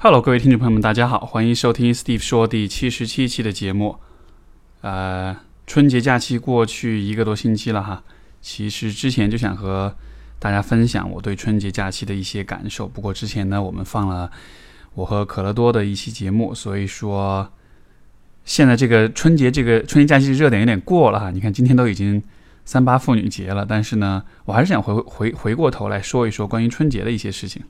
[0.00, 3.96] Hello，各位听众朋友们，大家好，欢迎收听 Steve 说第七十七期的节目。
[4.80, 5.36] 呃，
[5.66, 8.04] 春节假期过去一个多星期了哈，
[8.40, 9.96] 其实之前就想和
[10.38, 12.86] 大家分享我对春节假期的一些感受。
[12.86, 14.30] 不过之前呢，我们放了
[14.94, 17.50] 我和可乐多的一期节目，所以说
[18.44, 21.32] 现在这个春节这个春节假期热点有点过了哈。
[21.32, 22.22] 你看今天都已经
[22.64, 27.64] 三八妇女节了，但是呢，我还是想回回回过头来说一说关于春节的一些事情。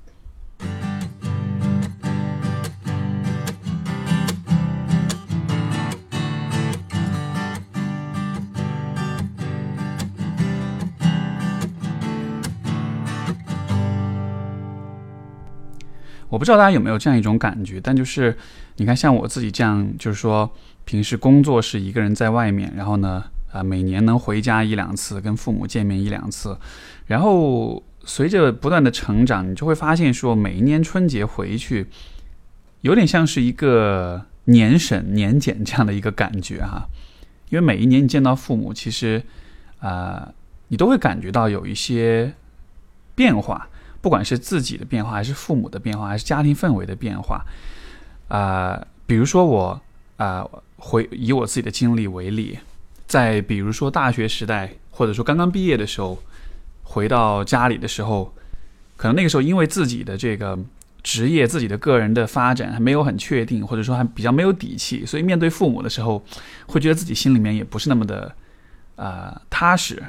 [16.29, 18.37] 我不知道大家有没有这样一种感觉，但就是
[18.77, 20.51] 你看，像我自己这样，就是说
[20.85, 26.59] 平时工作是一个人在外面，然后呢，啊，每年能回家一两次，跟父母见面一两次，
[27.07, 31.87] 然后随着不断的成长，你就会发现说，每一年春节回去，
[32.83, 36.87] 有点像是一个年审年检这样的一个感觉哈，
[37.49, 39.23] 因为每一年你见到父母，其实
[39.81, 40.33] 啊，
[40.69, 42.35] 你都会感觉到有一些
[43.15, 43.69] 变化。
[44.01, 47.45] 不管是自己的变化，还是父母的变化，还是家庭氛围的变化，
[48.29, 49.81] 啊，比如说我
[50.17, 50.47] 啊，
[50.77, 52.59] 回以我自己的经历为例，
[53.07, 56.19] 在比如说大学时代，或者说刚刚毕业的时候，
[56.83, 58.33] 回到家里的时候，
[58.97, 60.59] 可能那个时候因为自己的这个
[61.03, 66.23] 职业、自己的个人的发展还没有很确定，或者说还比较没有底气，所以面对父母的时候，
[66.67, 68.35] 会觉得自己心里面也不是那么的
[68.97, 70.03] 啊踏实。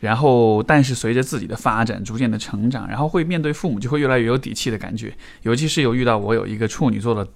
[0.00, 5.14] 然后，但是随着自己的发展，逐渐的成长，然后会面对父母就会越来越有底气的感觉。
[5.42, 7.26] 尤其是有遇到我有一个处女座的，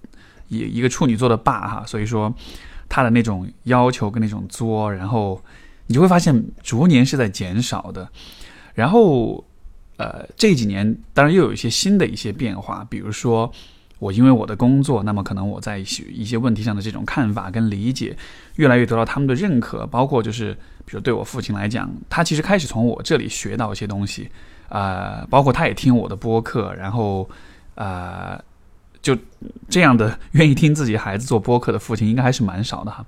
[0.48, 2.34] 一一个处女座的爸哈，所以说
[2.88, 5.40] 他的那种要求跟那种作，然后
[5.86, 8.08] 你就会发现逐年是在减少的。
[8.74, 9.44] 然后，
[9.98, 13.52] 呃，这几年当然又有一些新的一些变化，比如说。
[14.00, 18.14] 我因为我的工作，那么可能我在一些一些问题上的这种看法跟理解，
[18.56, 19.86] 越来越得到他们的认可。
[19.86, 20.54] 包括就是，
[20.84, 24.30] 比如对我父亲来讲，他其实开始从我这里学到一些东西，
[24.68, 27.28] 啊，包括他也听我的播客，然后，
[27.74, 28.40] 啊，
[29.02, 29.16] 就
[29.68, 33.04] 这样的愿意听自己孩子做播客的父亲，应该还是蛮少的哈。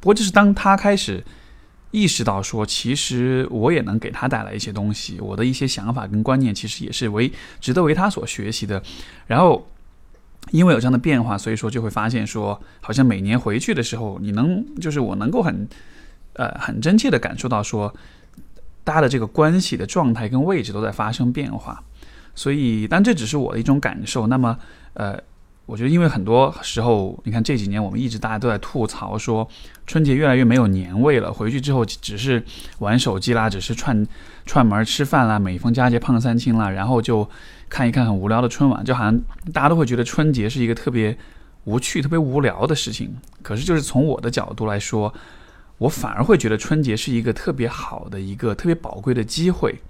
[0.00, 1.24] 不过就是当他开始
[1.90, 8.82] 意识到说，其实我也能给他带来一些东西，我的一些想法跟观念，其实也是为值得为他所学习的，
[9.26, 9.66] 然后。
[10.52, 15.68] 因为有这样的变化，所以说就会发现说，好像每年回去的时候，你能就是我能够很，
[16.36, 17.94] 呃，很真切的感受到说，
[18.84, 21.82] 大家的这个关系的状态跟位置都在发生变化。
[22.34, 24.26] 所以，但这只是我的一种感受。
[24.26, 24.58] 那么，
[24.94, 25.18] 呃。
[25.66, 29.48] 我觉得，因为很多时候，你看这几年我们一直大家都在吐槽说，
[29.84, 31.32] 春节越来越没有年味了。
[31.32, 32.40] 回去之后只是
[32.78, 34.06] 玩手机啦，只是串
[34.44, 37.28] 串门吃饭啦，每逢佳节胖三斤啦，然后就
[37.68, 39.20] 看一看很无聊的春晚，就好像
[39.52, 41.18] 大家都会觉得春节是一个特别
[41.64, 43.12] 无趣、特别无聊的事情。
[43.42, 45.12] 可是，就是从我的角度来说，
[45.78, 49.80] 我反而会觉得春节是一个特别好的一个特别宝贵的机会，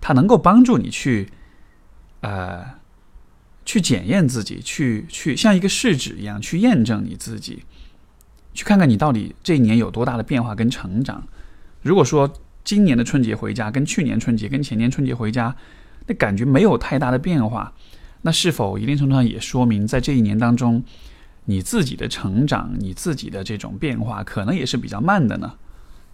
[0.00, 1.30] 它能够帮助你去，
[2.20, 2.76] 呃。
[3.68, 7.64] 去检验自己，去去像一个试纸一样去验证你自己，
[8.54, 11.26] 去看看你到底这一年有多大的变化跟成长。
[11.82, 12.32] 如果说
[12.62, 15.56] 今年的春节回家跟去年春节跟前年春节回家，
[16.06, 17.72] 那感觉没有太大的变化，
[18.22, 20.84] 那是否一定程度上也说明在这一年当中，
[21.46, 25.54] 你自己的成长，你自己的这种变化可能也是比较慢的呢？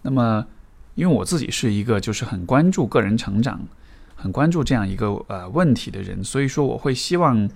[0.01, 0.47] 那么，
[0.95, 3.67] 因为我自己是一个就是很关注个人成长。
[4.15, 7.49] 很关注这样一个呃问题的人，所以说我会希望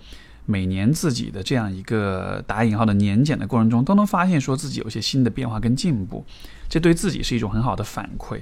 [0.45, 6.25] 每年自己的这样一个打引号的年检的过程中，都能发现说自己有些新的变化跟进步，
[6.67, 8.41] 这对自己是一种很好的反馈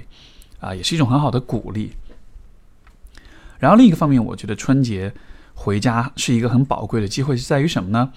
[0.58, 1.92] 啊，也是一种很好的鼓励。
[3.60, 5.14] 然后另一个方面，我觉得春节
[5.54, 8.10] 回家是一个很宝贵的机会，是在于什么呢？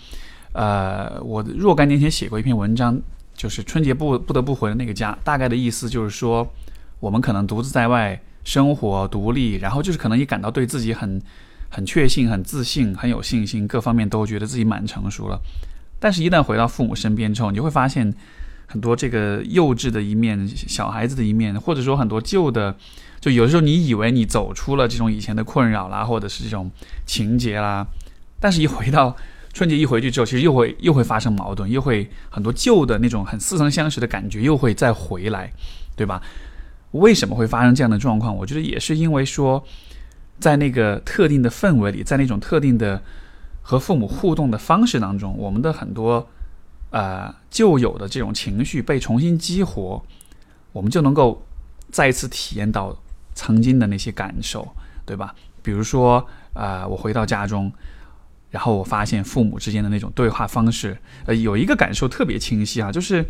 [0.53, 2.99] 呃，我若干年前写过一篇文章，
[3.35, 6.51] 就是春节不不得不回的那个家，大概的意思就是说，
[6.99, 8.19] 我们可能独自在外。
[8.45, 11.21] 生活独立，然后就是可能也感到对自己很
[11.69, 15.39] 很确信、很自信、很有信心，各方面都觉得自己蛮成熟了。
[15.99, 18.11] 但是，一旦回到父母身边之后，你就会发现
[18.65, 22.75] 很多这个幼稚的一面、小孩子的一面，或者说很多旧的，
[23.19, 26.71] 就有的时候你以为你走出了这种以前的困扰啦，或者是这种
[27.05, 27.85] 情节啦，
[28.39, 29.15] 但是一回到
[29.59, 35.51] 春节一回去之后，其实又会又会发生矛盾，又会很多旧的那种很似曾相识的感觉又会再回来，
[35.97, 36.21] 对吧？
[36.91, 38.33] 为什么会发生这样的状况？
[38.33, 39.61] 我觉得也是因为说，
[40.39, 43.03] 在那个特定的氛围里，在那种特定的
[43.61, 46.25] 和父母互动的方式当中，我们的很多
[46.91, 50.01] 呃旧有的这种情绪被重新激活，
[50.71, 51.45] 我们就能够
[51.91, 52.97] 再一次体验到
[53.35, 54.65] 曾经的那些感受，
[55.05, 55.35] 对吧？
[55.61, 57.69] 比如说，呃，我回到家中，
[58.51, 63.23] 然后我发现父母之间的那种对话方式，呃，有一个感受特别清晰啊，就是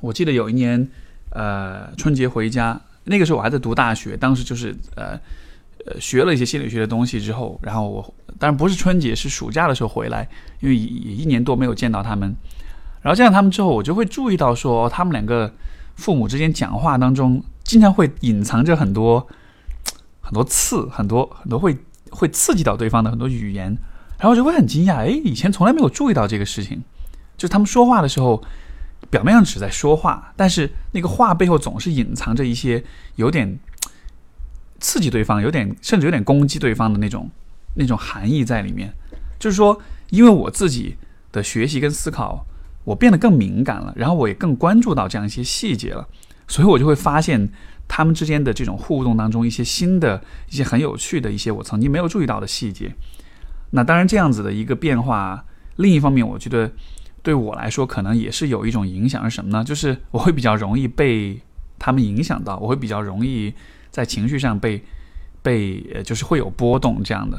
[0.00, 0.86] 我记得有一年，
[1.30, 5.18] 呃，春节回家，那个时候我还在读大学，当时就是呃
[5.86, 10.28] 呃学了一些心理学的东西之后，然后我当然不是春节，是暑假的时候回来，
[10.60, 12.36] 因为也一年多没有见到他们，
[13.00, 15.50] 然后见到他们之后，我就会注意到说，他们两个
[15.96, 19.26] 父母之间讲话当中，经常会隐藏着很多
[20.20, 21.74] 很多刺，很多很多会
[22.10, 23.74] 会刺激到对方的很多语言。
[24.24, 26.82] 然后就会很惊讶，哎，以前从来没有注意到这个事情，
[27.36, 28.42] 就是他们说话的时候，
[29.10, 32.82] 表面上只在说话，但是那个话背后总是隐藏着一些
[33.16, 33.58] 有点
[34.80, 37.30] 刺激对方，有点甚至有点攻击对方的那种
[37.74, 38.90] 那种含义在里面。
[39.38, 39.78] 就是说，
[40.08, 40.96] 因为我自己
[41.30, 42.46] 的学习跟思考，
[42.84, 46.08] 我变得更敏感了，然后我也更关注到这样一些细节了，
[46.48, 47.50] 所以我就会发现
[47.86, 52.90] 他们之间的这种互动当中一些新的一些很有趣的一些我曾经没有注意到的细节。
[53.76, 55.44] 那当然，这样子的一个变化，
[55.76, 56.70] 另一方面，我觉得
[57.24, 59.64] 对我来说可能也是有一种影响，是什么呢？
[59.64, 61.40] 就是我会比较容易被
[61.76, 63.52] 他们影响到，我会比较容易
[63.90, 64.80] 在情绪上被
[65.42, 67.36] 被呃，就是会有波动这样的。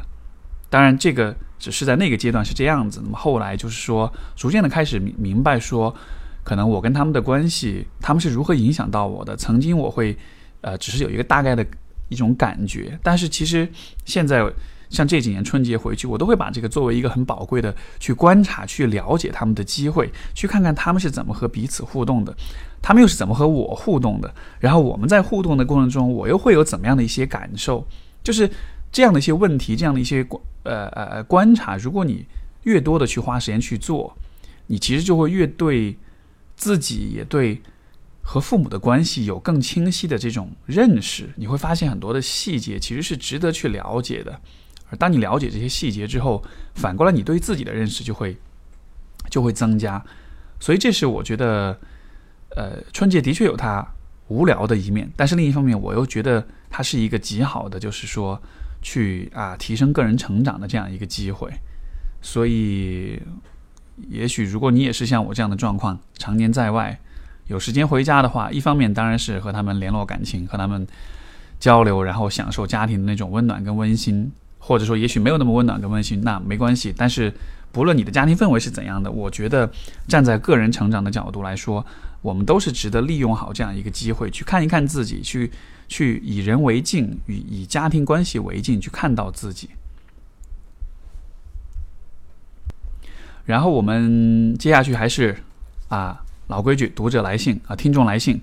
[0.69, 2.99] 当然，这个只是在那个阶段是这样子。
[3.01, 5.95] 那么后来就是说，逐渐的开始明明白说，
[6.43, 9.37] 可能我跟他们的关系，他们是如何影响到我的。
[9.37, 10.17] 曾经我会
[10.59, 11.65] 呃，只是有一个大概的
[12.09, 13.69] 一种感觉，但是其实
[14.03, 14.51] 现在。
[14.89, 22.35] 像这几年春节回去，我都会把这个作为一个很宝贵的去观察、去了解他们的机会，去看看他们是怎么和彼此互动的，
[22.81, 27.85] 他们又是怎么和我互动的，然后我们在互动的过程中，我又会有怎么样的一些感受？
[28.23, 28.49] 就是
[28.91, 32.25] 这样的一些问题，这样的一些观呃呃观察，如果你
[32.63, 34.15] 越多的去花时间去做，
[34.67, 35.97] 你其实就会越对
[36.55, 37.61] 自己也对
[38.21, 41.29] 和父母的关系有更清晰的这种认识。
[41.35, 44.39] 你会发现很多的细节其实是值得去了解的。
[44.89, 46.43] 而当你了解这些细节之后，
[46.75, 48.37] 反过来你对自己的认识就会
[49.29, 50.03] 就会增加，
[50.59, 51.77] 所以这是我觉得，
[52.55, 53.85] 呃，春节的确有它
[54.27, 58.41] 无聊的一面，但是另一方面，我又觉得它是一个极好的，就是说
[58.81, 61.51] 去啊提升个人成长的这样一个机会。
[62.21, 63.21] 所以，
[64.09, 66.99] 也许如果你也是像我这样的状况，常年在外，
[67.47, 70.87] 有时间回家的话，一方面当然是和他们联络感情，和他们
[71.59, 74.31] 交流，然后享受家庭的那种温暖跟温馨。
[74.67, 76.91] 或者说，也许没有那么温暖跟温馨，那没关系。
[76.97, 77.31] 但是，
[77.71, 79.71] 不论你的家庭氛围是怎样的，我觉得
[80.07, 81.85] 站在个人成长的角度来说，
[82.23, 85.51] 我们都是值得利用好这样一个机会，去看一看自己，去
[85.87, 89.69] 去以人为镜，与以家庭关系为镜，去看到自己。
[93.45, 95.37] 然后我们接下去还是
[95.89, 98.41] 啊老规矩，读者来信啊，听众来信。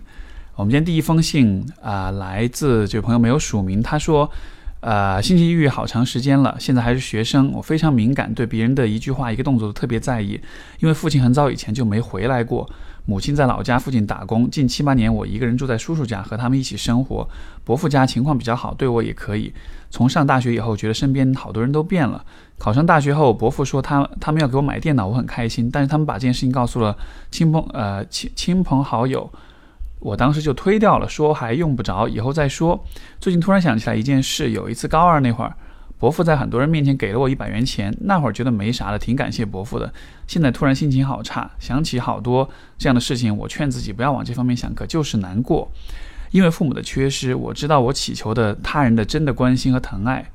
[0.54, 4.30] 我们今天第一封信啊，来自这位朋友没有署名，他说。
[4.82, 10.40] 呃，心情抑郁好长时间了，现在还是学生，我非常敏感，对别人的一句话、一个动作都特别在意。
[10.80, 12.68] 因为父亲很早以前就没回来过，
[13.06, 17.28] 母亲在老家附近打工，近七八年我一个人住在叔叔家，和他们一起生活。
[17.62, 19.54] 伯父家情况比较好，对我也可以。
[19.88, 22.24] 从上大学以后，觉得身边好多人都变了。
[22.58, 26.96] 考上大学后，伯父说他他们要给我买电脑，我很开心，但是他们把这件事情告诉了
[27.30, 29.30] 亲朋呃亲亲朋好友。
[30.02, 32.84] 我当时就推掉了，说还用不着，以后再说。
[33.20, 35.54] 最近突然想起来一件事，有一次高二那会儿，
[35.96, 39.94] 伯父在很多人面前给了我一百元钱，那会儿觉得没啥的，挺感谢伯父的。
[40.26, 45.70] 现在突然心情好差，想起好多这样的事情，我劝自己不要往这方面想，可就是难过。
[46.32, 50.28] 因为父母的缺失，我知道我祈求的他人的真的关心和疼爱。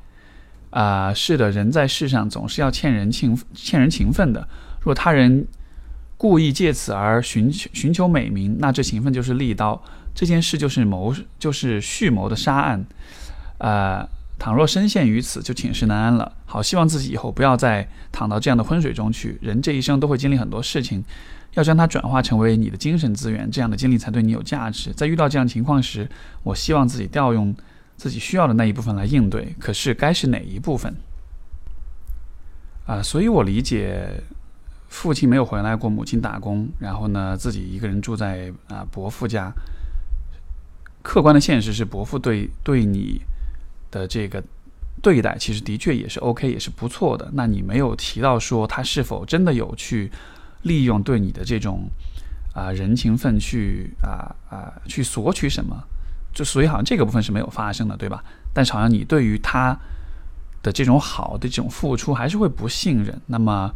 [0.69, 4.47] 啊，是的，人在世上总是要欠人情欠人情分的。
[4.79, 5.45] 若他人。
[6.17, 9.79] 故意借此而寻求寻求美名，那这情分就是利刀，
[10.15, 12.83] 这件事就是谋，就是蓄谋的杀案。
[13.59, 14.03] 呃，
[14.39, 16.33] 倘若深陷于此，就寝食难安了。
[16.47, 19.37] 好，希望自己以后不要再躺到这样的昏水中去。
[19.41, 21.03] 人这一生都会经历很多事情，
[21.53, 24.91] 要将它转化成为你的精神资源，这样的经历才对你有价值。
[24.93, 26.09] 在遇到这样情况时，
[26.41, 27.55] 我希望自己调用
[27.95, 29.55] 自己需要的那一部分来应对。
[29.59, 30.95] 可是该是哪一部分？
[32.87, 34.23] 啊，所以我理解。
[34.87, 39.51] 父亲没有回来过，母亲打工，然后呢，自己一个人住在啊伯父家。
[41.03, 43.21] 客观的现实是，伯父对对你
[43.91, 44.43] 的这个
[45.01, 47.29] 对待，其实的确也是 OK，也是不错的。
[47.33, 50.11] 那你没有提到说他是否真的有去
[50.63, 51.89] 利用对你的这种
[52.53, 55.81] 啊人情分去啊啊去索取什么？
[56.33, 58.23] 就所以好像这个部分是没有发生的，对吧？
[58.53, 59.77] 但是好像你对于他
[60.63, 63.21] 的这种好的这种付出，还是会不信任。
[63.27, 63.71] 那么。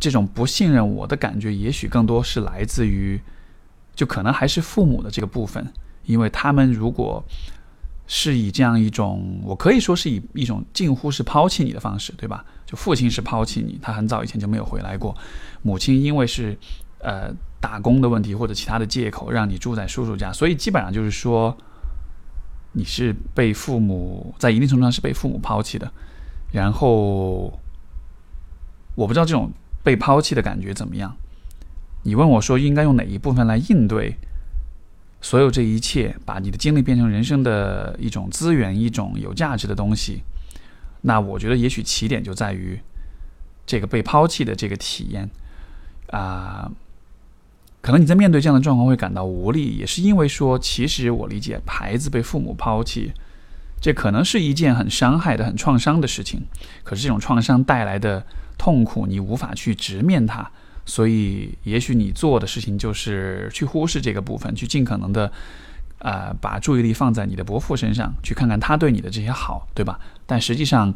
[0.00, 3.20] 这种不信任我的感觉，也许更多是来自于，
[3.94, 5.72] 就可能还是父母的这个部分，
[6.06, 7.22] 因为他们如果
[8.06, 12.44] 是以这样一种，我可以说是以一种近乎是抛弃你的方式，对吧？
[12.66, 15.14] 就父亲是抛弃你，他很早以前就没有回来过；
[15.62, 16.56] 母亲因为是
[17.00, 17.30] 呃
[17.60, 21.56] 打工的问题或者其他的借口，让你住在叔叔家，所以基本上就是说
[22.72, 25.92] 你是被父母在一定程度上是被父母抛弃的。
[26.52, 27.52] 然后
[28.96, 29.52] 我不知道这种
[29.82, 31.16] 被抛弃的感觉怎么样。
[32.02, 34.16] 你问我说应该用哪一部分来应对？
[35.20, 40.22] 所有这一切，把你的经历变成人生的一种资源，一种有价值的东西。
[41.02, 42.80] 那我觉得，也许起点就在于
[43.66, 45.28] 这个被抛弃的这个体验
[46.08, 46.72] 啊。
[47.82, 53.12] 可能你在面对这样的状况会感到无力，也是因为说，其实我理解，孩子被父母抛弃，
[53.80, 56.42] 这可能是一件很伤害的、很创伤的事情。
[56.82, 58.24] 可是这种创伤带来的
[58.60, 60.46] 痛苦，你无法去直面它。
[60.84, 65.32] 所以，也许你做的事情就是去忽视这个部分，去尽可能的，
[65.98, 69.98] 啊，把注意力放在你的伯父身上，去看看他对你的这些好，对吧？
[70.26, 70.92] 但实际上，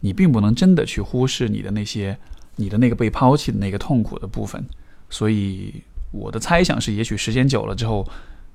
[0.00, 2.16] 你并不能真的去忽视你的那些，
[2.56, 4.64] 你的那个被抛弃的那个痛苦的部分。
[5.10, 8.08] 所以，我的猜想是，也许时间久了之后，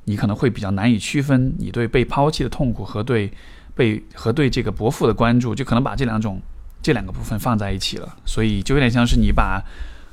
[0.06, 3.30] 你可能会比较难以区分你对被抛弃的痛苦和对
[3.76, 6.42] 被和对这个伯父的关注，就可能把这两种
[6.88, 8.16] 这两个部分放在一起了。
[8.26, 9.62] 所以，就有点像是你把。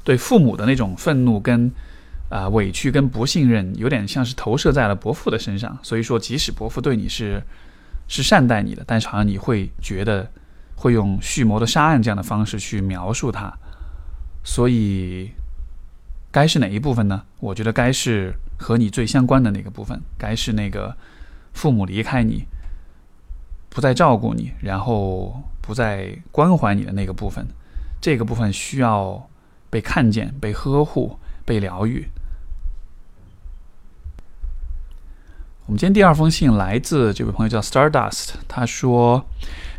[0.03, 1.73] 对父母的那种愤怒跟
[2.29, 5.79] 啊委屈跟不信任，有点像是投射在了伯父的身上。
[5.83, 7.43] 所以说，即使伯父对你是
[8.07, 10.31] 是善待你的，但是好像你会觉得
[10.77, 13.51] 会用蓄谋的杀案这样的方式去描述他。
[14.45, 15.31] 所以，
[16.31, 17.23] 该是哪一部分呢？
[17.41, 20.95] 我觉得该是和你最相关的那个部分，该是那个
[21.55, 22.45] 父母离开你，
[23.71, 27.47] 不再照顾你，然后不再关怀你的那个部分。
[28.01, 29.29] 这个部分需要。
[29.75, 32.07] 被看见、被呵护、被疗愈。
[35.67, 39.25] 我们今天第二封信来自这位朋友叫 Stardust，他说：“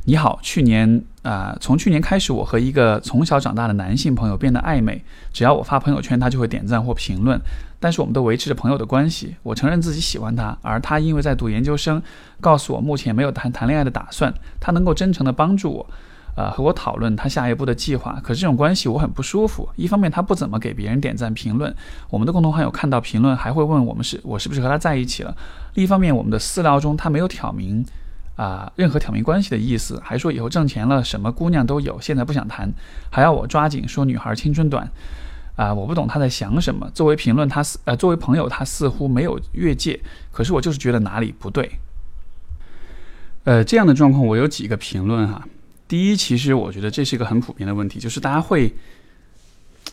[0.05, 4.99] 你好，去年啊，从去年开始，我和一个从小长大的男性朋友变得暧昧。
[5.31, 7.39] 只要我发朋友圈，他就会点赞或评论。
[7.79, 9.35] 但是我们都维持着朋友的关系。
[9.43, 12.01] 我承认自己喜欢他，而他因为在读研究生，
[12.41, 14.33] 告诉我目前没有谈谈恋爱的打算。
[14.59, 15.87] 他能够真诚的帮助我。”
[16.35, 19.69] 呃，和我讨论他下一步的计划，可是这种关系我很不舒服。
[19.75, 21.73] 一方面他不怎么给别人点赞评论，
[22.09, 25.35] 我们的共同好友看到评论还会问我们是我是不是和他在一起了。
[25.75, 27.85] 另一方面，我们的私聊中他没有挑明
[28.35, 32.69] 啊任何挑明关系的意思，还说以后挣钱了什么姑娘都有，现在不想谈，
[33.09, 34.89] 还要我抓紧说女孩青春短。
[35.55, 36.89] 啊，我不懂他在想什么。
[36.93, 39.97] 作为评论他似呃作为朋友他似乎没有越界，
[40.29, 41.79] 可是我就是觉得哪里不对。
[43.45, 45.47] 呃，这样的状况我有几个评论哈。
[45.87, 48.73] 第一，其实我觉得这是一个很普遍的问题，就是大家会，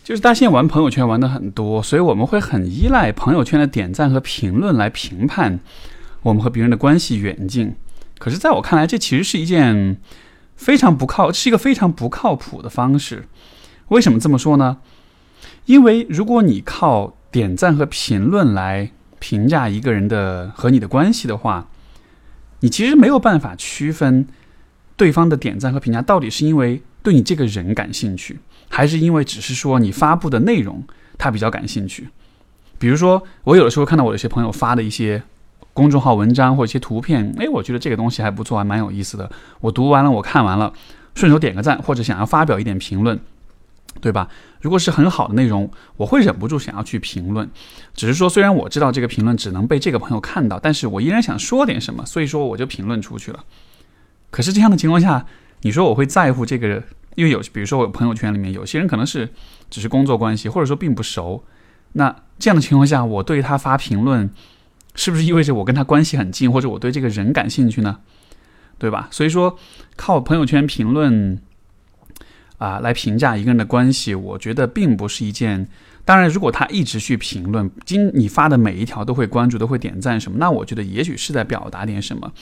[0.03, 5.61] 就是大家现在玩朋友圈玩的很多，所以我们会很依赖朋友圈的点赞和评论来评判
[6.23, 7.75] 我们和别人的关系远近。
[8.19, 9.99] 可是，在我看来，这其实是一件
[10.57, 13.29] 非常不靠，是一个非常不靠谱的方式。
[13.89, 14.79] 为什么这么说呢？
[15.67, 21.69] 因为如果你靠点赞和评论来评价一个人的和你的关系的话，
[22.61, 24.27] 你其实没有办法区分。
[24.97, 30.83] 对方的点赞和评价到底是因为对你这个人感兴趣，还是因为只是说你发布的内容
[31.19, 32.09] 他比较感兴趣？
[32.79, 35.23] 比如说，我有的时候看到我有些朋友发的一些
[35.73, 39.31] 公众号文章或者一些图片，哎，我觉得这个东西还不错，还蛮有意思的。
[39.61, 40.73] 我读完了，我看完了，
[41.15, 43.19] 顺手点个赞，或者想要发表一点评论，
[44.01, 44.29] 对吧？
[44.61, 47.49] 如果是很好的内容，我会忍不住想要去评论。
[47.95, 53.45] 只是说，虽然我知道这个评论只能被这个朋友看到，但是我依然想说点什么，所以说我就评论出去了。
[54.33, 55.25] 可是这样的情况下，
[55.61, 56.83] 你说我会在乎这个？
[57.15, 59.29] 因为有，比如说我朋友圈里面有些人可能是
[59.69, 61.45] 只是工作关系，或者说并不熟。
[61.93, 64.31] 那这样的情况下，我对他发评论，
[64.95, 67.99] 是不是意味着我跟他关系很近，或者我对这个人感兴趣呢？
[68.79, 69.09] 对吧？
[69.11, 69.59] 所以说，
[69.95, 71.39] 靠朋友圈评论
[72.57, 75.69] 啊来评价一个人的关系，我觉得并不是一件。
[76.07, 82.33] 当然，如果他一直去评论，今你发的每一条都会关注、都会点赞什么，那我觉得也许是在表达点什么。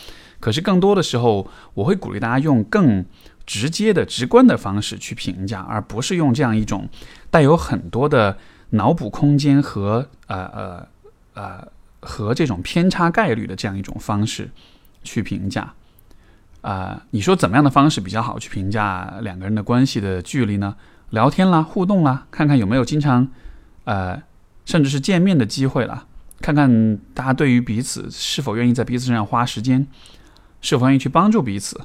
[0.40, 3.04] 可是更多的时候，我会鼓励大家用更
[3.46, 6.88] 直接的、直观的方式去评价，而不是用这样一种
[7.30, 8.36] 带有很多的
[8.70, 10.86] 脑补空间和呃呃
[11.34, 11.68] 呃
[12.00, 14.50] 和这种偏差概率的这样一种方式
[15.04, 15.74] 去评价。
[16.62, 20.76] 啊，你说怎么样的方式比较好去评价两个人的关系的距离呢？
[21.10, 23.26] 聊天啦，互动啦，看看有没有经常
[23.84, 24.22] 呃
[24.64, 26.06] 甚至是见面的机会啦，
[26.40, 29.86] 看看大家对于彼此是否愿意在彼此身上花时间。
[30.60, 31.80] 是否愿意去帮助彼此？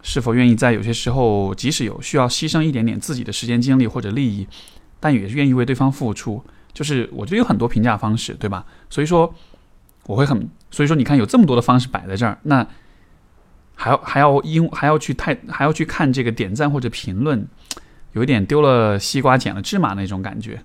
[0.00, 4.46] 是否愿意在有些时候，即使有需要牺牲一点点自己的时间、精力或者利益，
[5.00, 6.42] 但也愿意为对方付出？
[6.72, 8.64] 就是我觉得有很多评价方式，对吧？
[8.88, 9.34] 所以说，
[10.06, 12.64] 我会很，所以说你看有这么多的方式摆在这儿，那
[13.74, 17.46] 还要还要因还要去太还要去看这个点赞或者评论，
[18.12, 20.62] 有一点丢了西瓜捡了芝麻那种感觉。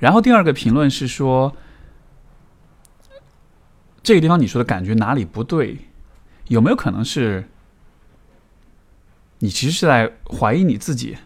[0.00, 1.56] 然后第二个评论是说，
[4.04, 5.78] 这个地方你说的感觉哪里不对？
[6.48, 7.48] 有没有可能是，
[9.38, 11.16] 你其实是在怀疑你自己？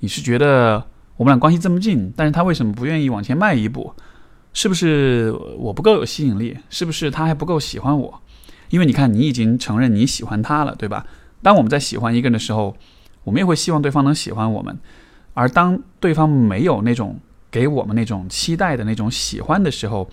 [0.00, 0.86] 你是觉得
[1.18, 3.94] 我们俩关系这么近，但是他为什么不愿意往前迈一步？
[4.54, 6.56] 是不是我不够有吸引力？
[6.70, 8.22] 是不是他还不够喜欢我？
[8.70, 11.06] 因为你看，你已经承认你喜欢他了，对吧？
[11.42, 12.74] 当我们在喜欢一个人的时候，
[13.24, 14.78] 我们也会希望对方能喜欢我们。
[15.34, 17.20] 而当对方没有那种
[17.50, 20.08] 给我们那种期待的那种喜欢的时候，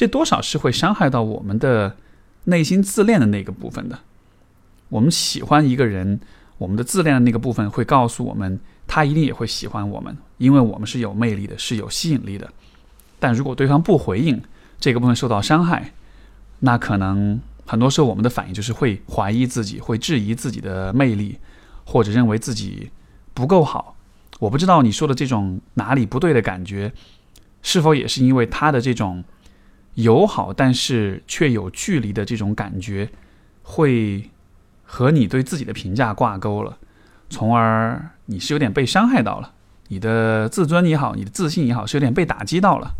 [0.00, 1.94] 这多少是会伤害到我们的
[2.44, 3.98] 内心自恋的那个部分的。
[4.88, 6.18] 我们喜欢一个人，
[6.56, 12.50] 我们的自恋的那个部分会告诉我们，他一定也会喜欢我们，因为我们是有魅力的，是有吸引力的。
[13.18, 14.40] 但如果对方不回应，
[14.78, 15.92] 这个部分受到伤害，
[16.60, 17.38] 那可能。
[17.66, 21.36] 很多时候，我们的反应就是会怀疑自己，会质疑自己的魅力，
[21.84, 22.90] 或者认为自己
[23.34, 23.96] 不够好。
[24.38, 26.90] 我不知道你说的这种哪里不对的感觉，
[27.60, 29.22] 是否也是因为他的这种
[29.94, 33.10] 友好但是却有距离的这种感觉，
[33.62, 34.30] 会
[34.84, 36.78] 和你对自己的评价挂钩了，
[37.28, 39.52] 从而你是有点被伤害到了，
[39.88, 42.92] 你的自尊也好，你的自信也好，是有点被打击到了。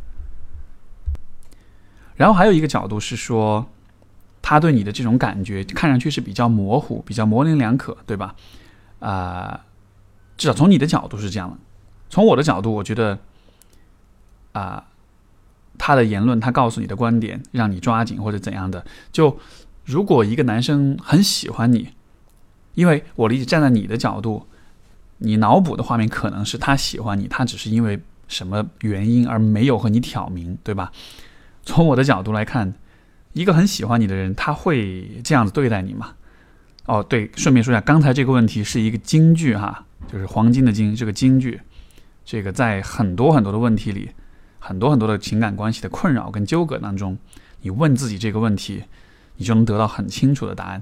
[2.17, 3.69] 然后还有一个角度是说。
[4.43, 8.35] 他对你的这种感觉看上去是比较模糊、比较模棱两可，对吧？
[8.99, 9.67] 啊，
[10.39, 11.59] 至少从你的角度是这样的。
[12.09, 13.19] 从我的角度，我觉得，
[14.53, 14.87] 啊，
[15.81, 18.85] 他的言论，他告诉你的观点，让你抓紧或者怎样的。
[19.11, 19.39] 就
[19.85, 21.89] 如果一个男生很喜欢你，
[22.75, 24.47] 因为我理解站在你的角度，
[25.19, 30.93] 你脑补的画面可能是他喜欢你，他只是因为什么原因而没有和你挑明，对吧？
[31.65, 32.75] 从我的角度来看。
[33.33, 36.15] 一个很喜欢你的人，他会这样子对待你吗？
[36.87, 41.61] 哦，对，顺便说一下，刚才这个问题是一个金句哈，就是黄金的金，这个金句，
[42.25, 44.11] 这个在很多很多的问题里，
[44.61, 47.19] 很多很多的情感关系的困扰跟纠葛当中，
[47.63, 48.85] 你问自己这个问题，
[49.39, 50.81] 你就能得到很清楚的答案。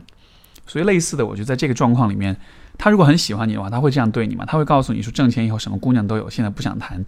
[0.66, 2.36] 所以类似的，我觉得在这个状况里面，
[2.76, 4.44] 他如果很喜欢你的话，他会这样对你吗？
[4.44, 7.02] 他会告诉你说，挣钱以后什么姑娘都有，现在不想谈，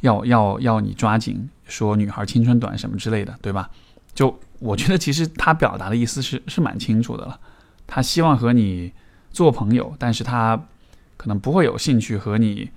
[0.00, 3.70] 要要要你抓紧，说女孩青春短什么之类的，对吧？
[4.14, 4.38] 就。
[4.60, 7.38] 我觉得其实他表达的意思是是蛮清楚的了，
[7.86, 8.92] 他希望和你
[9.30, 10.60] 做朋友，但是他
[11.16, 12.68] 可能不会有兴趣和你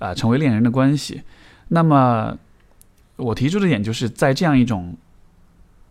[0.00, 1.22] 啊成为恋人的关系。
[1.68, 2.36] 那么
[3.18, 4.96] 我提出的点就是在这样一种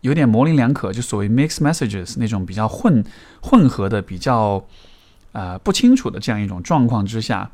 [0.02, 3.02] 有点模棱两可，就所谓 mix messages 那种比较混
[3.40, 4.66] 混合的、比较
[5.32, 7.50] 啊不清楚的这样一种状况之下，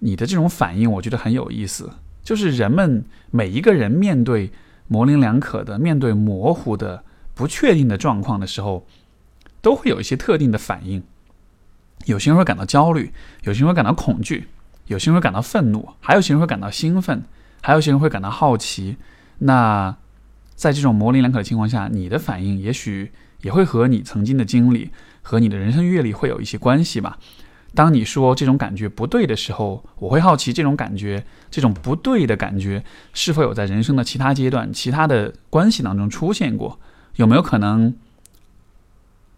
[0.00, 1.90] 你的这种反应我觉得很有意思，
[2.22, 4.52] 就是人们每一个人面对。
[4.92, 8.84] 模棱两可的面对模糊的、不确定的状况的时候，
[9.62, 11.00] 都会有一些特定的反应。
[12.06, 13.12] 有些人会感到焦虑，
[13.44, 14.48] 有些人会感到恐惧，
[14.88, 17.22] 有些人会感到愤怒，还有些人会感到兴奋，
[17.60, 18.96] 还有些人会感到好奇。
[19.38, 19.96] 那
[20.54, 24.90] 在这种模棱两可的情况下，你的反应也许也会和你曾经的经历
[25.22, 27.18] 和你的人生阅历会有一些关系吧。
[27.72, 36.80] 当你说这种感觉不对的时候，我会好奇这种感觉，这种不对的感觉是否有在人生的其他阶段、其他的关系当中出现过？
[37.14, 37.94] 有没有可能，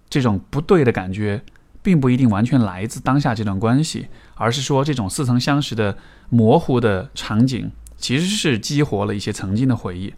[0.09, 1.43] 这种不对的感觉
[1.83, 5.99] 并不一定完全来自当下这段关系，而是说这种似曾相识的
[6.31, 7.71] 模糊的场景，
[8.03, 10.13] 其实是激活了一些曾经的回忆。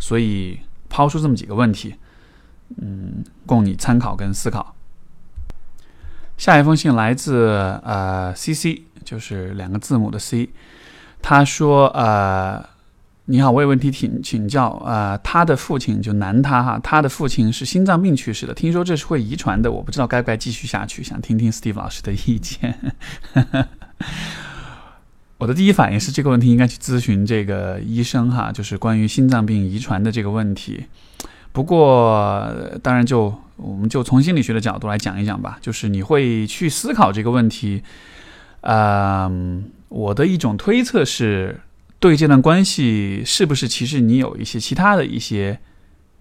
[0.00, 1.94] 所以抛出这么几个问题，
[2.76, 4.74] 嗯，供你参考跟思考。
[6.36, 10.50] 下一封信来自呃 C C，就是两个字母的 C。
[11.22, 12.62] 他说：“呃，
[13.26, 14.82] 你好，我有问题请请教。
[14.84, 22.94] 呃，他的父亲就男他哈，他的父亲是心脏病去世的，听说这是会遗传的，我不知道该不该继续下去，想听听 Steve 老师的意见。
[25.44, 30.86] 我的第一反应是这个问题应该去咨询这个医生哈，就是关于心脏病遗传的这个问题。
[31.52, 32.50] 不过，
[32.82, 37.84] 当然就。”我们就从心理学的角度来讲一讲吧，就是你会去思考这个问题。
[38.62, 41.60] 嗯，我的一种推测是，
[42.00, 45.60] 对这段关系是不是其实你有一些其他的一些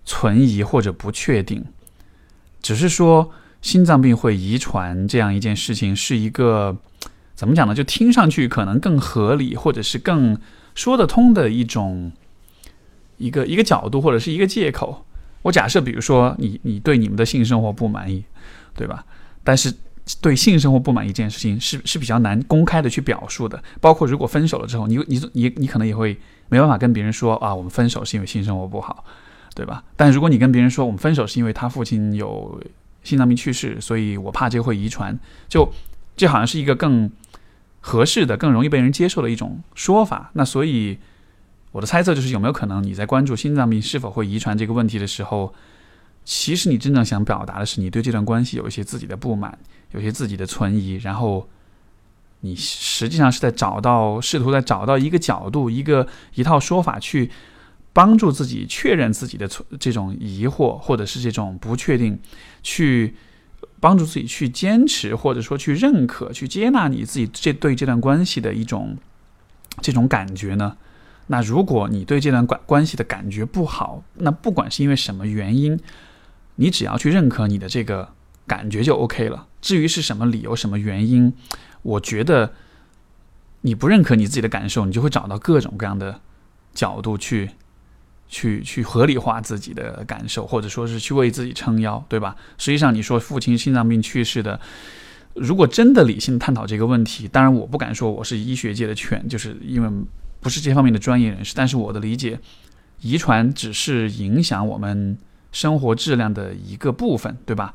[0.05, 1.65] 存疑或者不确定，
[2.62, 3.31] 只是说
[3.63, 6.77] 心脏病会遗传这样一件事情是一个
[7.35, 7.73] 怎么讲呢？
[7.73, 10.37] 就听上去可能更合理或者是更
[10.75, 12.11] 说得通的一种
[13.17, 15.05] 一个一个角度或者是一个借口。
[15.41, 18.23] 我假设，比如说你你对你们的性生活不满意，
[18.75, 19.05] 对吧？
[19.43, 19.73] 但是
[20.21, 23.61] 对性生活不满意这件事情是是比较难公开的去表述的。
[23.81, 26.17] 包括如果分手了之后，你你你你可能也会
[26.49, 29.03] 没办法跟别人说啊，我们分手是因为性生活不好，
[29.53, 29.83] 对吧？
[29.97, 32.61] 但如果你跟别人说我们分手是因为他父亲有
[33.03, 35.17] 心脏病去世，所以我怕这个会遗传。
[35.49, 35.69] 就
[36.15, 37.09] 这好像是一个更
[37.85, 40.31] 合适的、更容易被人接受的一种说法。
[40.33, 40.97] 那所以
[41.73, 45.53] 我的猜测就是，有没有可能你在关注心脏病是否会遗传这个问题的时候，
[46.23, 49.59] 其实你真正想表达的是你对这段关系有一些自己的不满，
[49.91, 51.49] 有些自己的存疑，然后
[52.39, 57.29] 你实际上是在找到、试图在找到一个角度、一个一套说法去。
[57.95, 59.47] 帮助自己确认自己的
[59.79, 62.19] 这种疑惑，或者是这种不确定，
[62.63, 63.13] 去
[63.83, 68.97] 帮助自己去坚持，或者说去认可、去接纳你自己这对这段关系的一种
[69.81, 70.77] 这种感觉呢？
[71.27, 75.77] 那如果你对这段关关系的感觉不好，那不管是因为什么原因，
[76.55, 78.07] 你只要去认可你的这个
[78.47, 79.47] 感觉就 OK 了。
[79.61, 81.33] 至于是什么理由、什么原因，
[81.81, 82.53] 我觉得
[83.63, 86.21] 你不认可你自己的感受，你就会找到各种各样的
[86.73, 87.49] 角度去。
[88.27, 92.36] 去去合理化自己的感受，或者说是去为自己撑腰，对吧？
[92.57, 94.59] 实际上，你说父亲心脏病去世的，
[95.36, 99.89] 如果真的理性探讨这个问题，当然我不敢说我是医学界的犬，就是因为
[100.39, 101.53] 不是这方面的专业人士。
[101.55, 102.39] 但是我的理解，
[103.01, 105.15] 遗传只是影响我们
[105.51, 107.73] 生活质量的一个部分，对吧？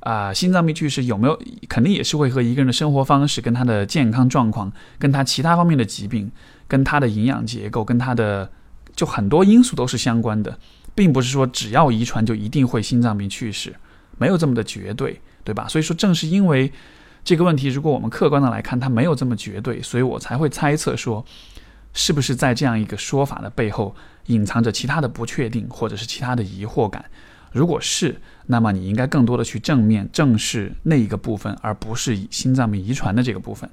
[0.00, 1.40] 啊，心脏病去世有没有？
[1.66, 6.30] 肯定也是会和一个人的生活方式、跟他的健康状况、跟他其他方面的疾病、
[6.66, 8.50] 跟他的营养结构、跟他的。
[8.98, 10.58] 就很多因素都是相关的，
[10.92, 13.72] 并不是说只要遗传就一定会心脏病去世，
[14.18, 15.68] 没有这么的绝对，对吧？
[15.68, 16.72] 所以说，正是因为
[17.22, 21.24] 这个问题，如果我们客观的来看，它没有这么绝对，所以我才会猜测说，
[21.94, 23.94] 是不是在这样一个说法的背后
[24.26, 27.04] 隐藏着其他的不确定，或者是其他的疑惑感？
[27.52, 33.70] 如果是，那么你应该更多的去正面正视那一个部分，而不是以心脏病遗传的这个部分。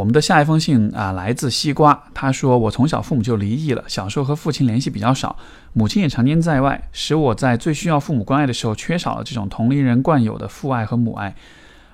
[0.00, 2.04] 我们的下一封信啊，来自西瓜。
[2.14, 5.36] 他说：“我从小父母就离异了，小时候和父亲联系比较少，
[5.74, 11.34] 母亲也常年在外，使我在最需要父母关爱的时候，缺少了这种同龄人惯有的父爱和母爱。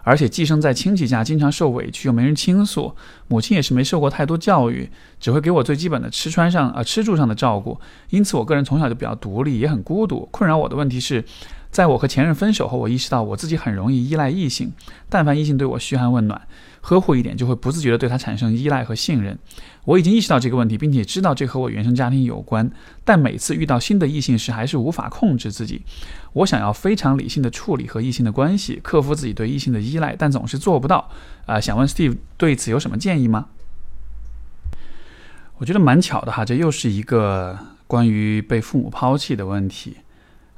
[0.04, 2.94] 而且寄生在亲戚家，经常受委屈又没人倾诉。
[3.26, 4.88] 母亲也是没受过太多教育，
[5.18, 7.76] 只会给我最基本的吃穿上啊吃住上的照顾。
[8.10, 10.28] 因此，我个人从小就比较独立，也很孤独。
[10.30, 11.24] 困扰我的问题是。”
[11.68, 14.72] 在我和前任分手后，我意识到我自己很容易依赖异性。
[15.10, 16.40] 但凡异性对我嘘寒问暖、
[16.88, 19.37] 呵护一点，就会不自觉地对他产生依赖和信任。
[19.85, 22.70] 我已经意识到这个问题，并且知道这和我原生家庭有关。
[23.05, 25.83] 但每次遇到新的异性时，还是无法控制自己。
[26.33, 31.11] 我想要非常理性的处理和异性的关系，克服自己对异性的依赖，但总是做不到。
[31.46, 33.46] 啊，想问 Steve 对此有什么建议吗？
[35.59, 39.96] 我觉得蛮巧的哈，这又是一个关于被父母抛弃的问题。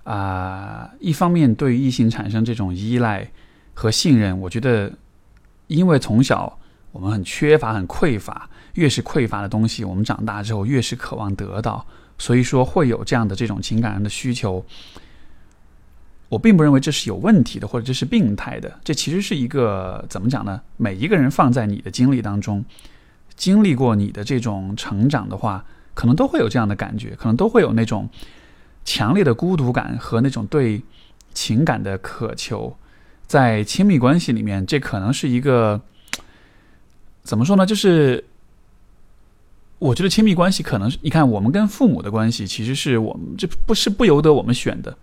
[0.04, 3.30] 啊，一方面对异性产生这种依赖
[3.72, 4.92] 和信任，我觉得，
[5.68, 6.58] 因为从小
[6.90, 11.86] 我们很缺乏、很匮乏，越是匮乏的东西，我们长大之后越是渴望得到，
[12.18, 14.64] 所以说会有这样的这种情感上的需求。
[16.28, 20.60] 我并不认为这是有问题的，或者这是病态的，这其实是一个怎么讲呢？
[20.76, 22.64] 每一个人放在你的经历当中，
[23.36, 28.08] 经历过你的这种成长的话，可能都会有这样的感觉，可能都会有那种。
[28.84, 30.82] 强烈的孤独感和那种对
[31.34, 32.74] 情感的渴求，
[33.28, 35.80] 在亲密关系里面，这可能是一个
[37.22, 37.64] 怎么说呢？
[37.64, 38.24] 就是
[39.78, 44.96] 我觉得亲密关系可能是，你看我们跟父母的关系，其实是我们这不是不由得我们选的。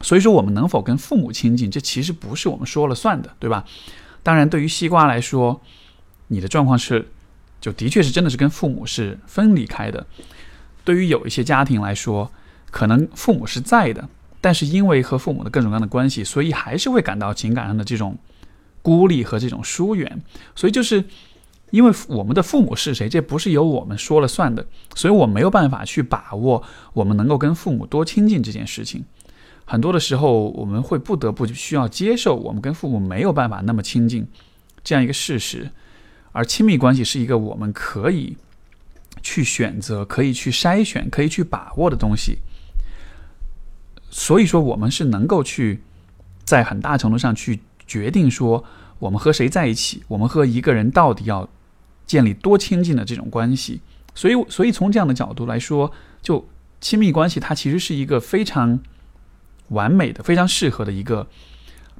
[0.00, 3.64] 所以说，我们能否跟父母亲近，这其实不是我们说了算的，对吧？
[4.22, 5.60] 当然，对于西瓜来说，
[6.28, 7.08] 你的状况是，
[7.60, 10.06] 就的确是真的是跟父母是分离开的。
[10.84, 12.30] 对于有一些家庭来说，
[12.70, 14.08] 可能父母是在的，
[14.44, 18.14] 但是因为和父母的各种各样的关系，所以还是会感到情感上的这种
[18.82, 20.22] 孤立和这种疏远。
[20.54, 21.02] 所以就是
[21.70, 29.02] 因为我们的父母是谁，这不是由我们说了算的，所以我没有办法去把握我们能够跟父母多亲近这件事情。
[29.64, 34.28] 很多的时候，我们会不得不需要接受我们跟父母没有办法那么亲近
[34.82, 35.70] 这样一个事实。
[36.32, 38.36] 而亲密关系是一个我们可以
[39.22, 42.36] 去选择、可以去筛选、可以去把握的东西。
[44.16, 45.80] 所以说，我们是能够去
[46.44, 48.62] 在很大程度上去决定说，
[49.00, 51.48] 我们和谁在一起，我们和一个人到底要
[52.06, 53.80] 建立多亲近的这种关系。
[54.14, 55.90] 所以，所以从这样的角度来说，
[56.22, 56.48] 就
[56.80, 58.78] 亲密关系，它其实是一个非常
[59.70, 61.26] 完美的、非常适合的一个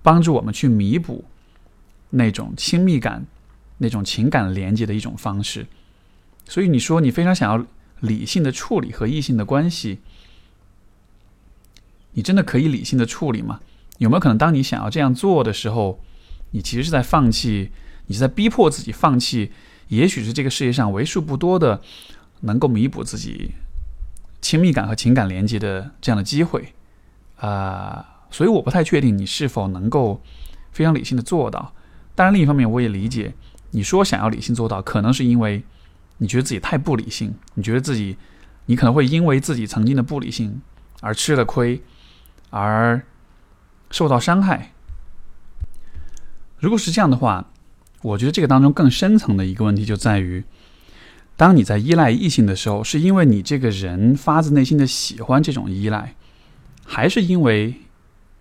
[0.00, 1.24] 帮助我们去弥补
[2.10, 3.26] 那种亲密感、
[3.78, 5.66] 那种情感连接的一种方式。
[6.46, 7.66] 所以，你说你非常想要
[7.98, 9.98] 理性的处理和异性的关系。
[12.14, 13.60] 你真的可以理性的处理吗？
[13.98, 16.00] 有没有可能，当你想要这样做的时候，
[16.50, 17.70] 你其实是在放弃，
[18.06, 19.52] 你是在逼迫自己放弃，
[19.88, 21.80] 也许是这个世界上为数不多的
[22.40, 23.52] 能够弥补自己
[24.40, 26.74] 亲密感和情感连接的这样的机会，
[27.36, 30.20] 啊，所以我不太确定你是否能够
[30.72, 31.72] 非常理性的做到。
[32.14, 33.32] 当然，另一方面我也理解，
[33.70, 35.62] 你说想要理性做到，可能是因为
[36.18, 38.16] 你觉得自己太不理性，你觉得自己
[38.66, 40.60] 你可能会因为自己曾经的不理性
[41.00, 41.80] 而吃了亏，
[42.56, 43.02] 而
[43.90, 44.70] 受到伤害。
[46.58, 47.50] 如果是这样的话，
[48.02, 50.44] 我觉得这个当中更深层的一个问题就在于，
[51.36, 56.14] 当你在依赖异性的时候，是因为你这个人发自内心的喜欢这种依赖，
[56.84, 57.74] 还是因为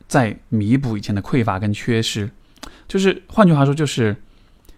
[0.07, 2.29] 在弥补以前的匮乏跟缺失？
[2.87, 4.15] 就是换句话说，就是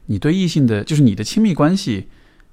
[0.05, 2.07] 你对异性的，就是你的亲密关系，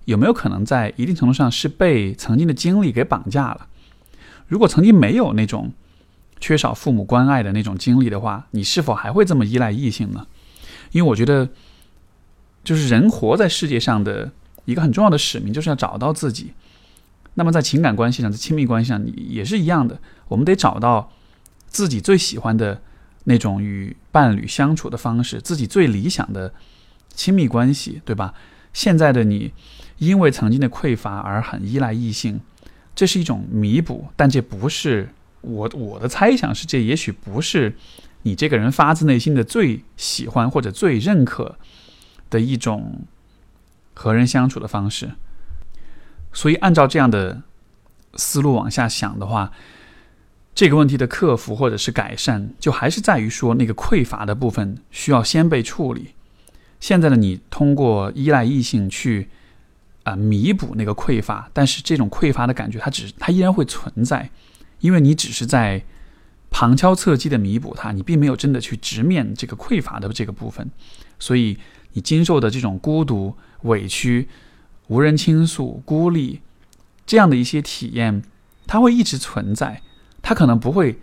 [0.07, 3.69] 有没有可能在一定程度上是被曾经的经历给绑架了？
[4.49, 5.73] 如果曾经没有那种
[6.43, 10.27] 缺少父母关爱的那种经历的话，你是否还会这么依赖异性呢？
[10.91, 11.49] 因为我觉得，
[12.65, 14.33] 就是人活在世界上的
[14.65, 16.53] 一个很重要的使命，就是要找到自己。
[17.35, 20.01] 那么在情感关系上，在亲密关系上，你也是一样的。
[20.27, 21.13] 我们得找到
[21.69, 22.83] 自己最喜欢的
[23.25, 26.53] 那种与伴侣相处的方式，自己最理想的
[27.15, 28.35] 亲密关系，对吧？
[28.73, 29.53] 现在的你，
[29.99, 32.41] 因为曾经的匮乏而很依赖异性，
[32.95, 35.09] 这是一种弥补，但这不是
[35.43, 37.77] 我我的猜想是，这也许不是。
[38.25, 41.57] 你这个人发自内心的最喜欢或者最认可
[42.31, 43.01] 的一种
[43.95, 45.11] 和人相处的方式，
[46.33, 47.43] 所以按照这样的
[48.15, 49.51] 思路往下想的话，
[50.55, 56.11] 这个问题的克服或者是改善，就还是在于说那个匮乏的部分需要先被处理。
[56.79, 59.29] 现在的你通过依赖异性去
[60.05, 64.31] 啊弥补那个匮乏，但是这种匮乏的感觉它只它依然会存在，
[64.83, 65.83] 因为你只是在。
[66.55, 70.71] 旁敲侧击的弥补它，你并没有真的去直面这个匮乏的这个部分，
[71.19, 71.57] 所以
[71.95, 74.29] 你经受的这种孤独、委屈、
[74.89, 76.43] 无人倾诉、孤立
[77.07, 78.23] 这样的一些体验，
[78.67, 79.81] 它会一直存在。
[80.21, 80.99] 它可能不会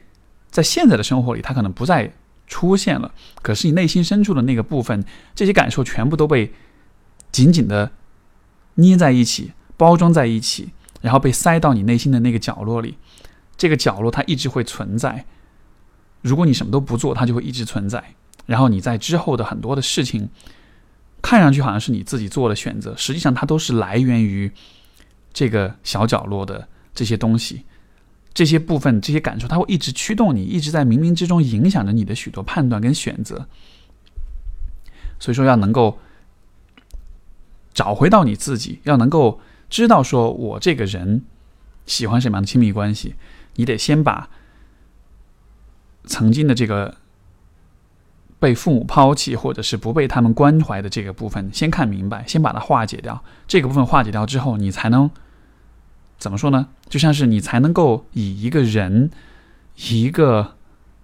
[0.52, 2.14] 在现在的生活里，它可能不再
[2.46, 3.12] 出现了。
[3.42, 6.54] 可是你内心深处的那个部分，这些感受全部都被
[7.32, 7.92] 紧紧的
[8.76, 10.70] 捏在一起，包装在一起，
[11.02, 13.00] 然后被塞到你内心的那个角落里。
[13.60, 15.26] 这个角落它一直会存在。
[16.22, 18.04] 如果你什么都不做，它就会一直存在。
[18.48, 20.28] 然后你在之后的很多的事情，
[21.22, 24.52] 看上去好像是你自己做的选择，实际上它都是来源于
[25.32, 27.64] 这个小角落的这些东西、
[28.34, 33.48] 这些部分、这些感受，它会一直驱动你，一直在冥冥之中影响着你的许多判断跟选择。
[35.20, 36.00] 所以说，要能够
[37.74, 41.24] 找回到你自己，要能够知道说我这个人
[41.86, 43.16] 喜欢什么样的亲密关系，
[43.56, 44.30] 你得先把。
[46.06, 46.96] 曾经的这个
[48.40, 53.24] 被父母抛弃，或者是不被他们关怀的这个部分，先看明白，先把它化解掉。
[53.48, 55.12] 这个部分化解掉之后，你才能
[56.18, 56.70] 怎么说呢？
[56.88, 59.12] 就像是你才能够以一个人，
[59.76, 60.56] 一个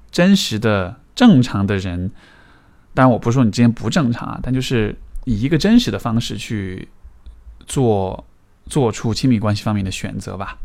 [0.09, 2.09] 真实的、正常的人，
[2.95, 6.87] 当然我不是说你之前不正常啊，但就是以一个真实的方式去
[7.67, 8.25] 做
[8.65, 10.57] 做出亲密关系方面的选择吧。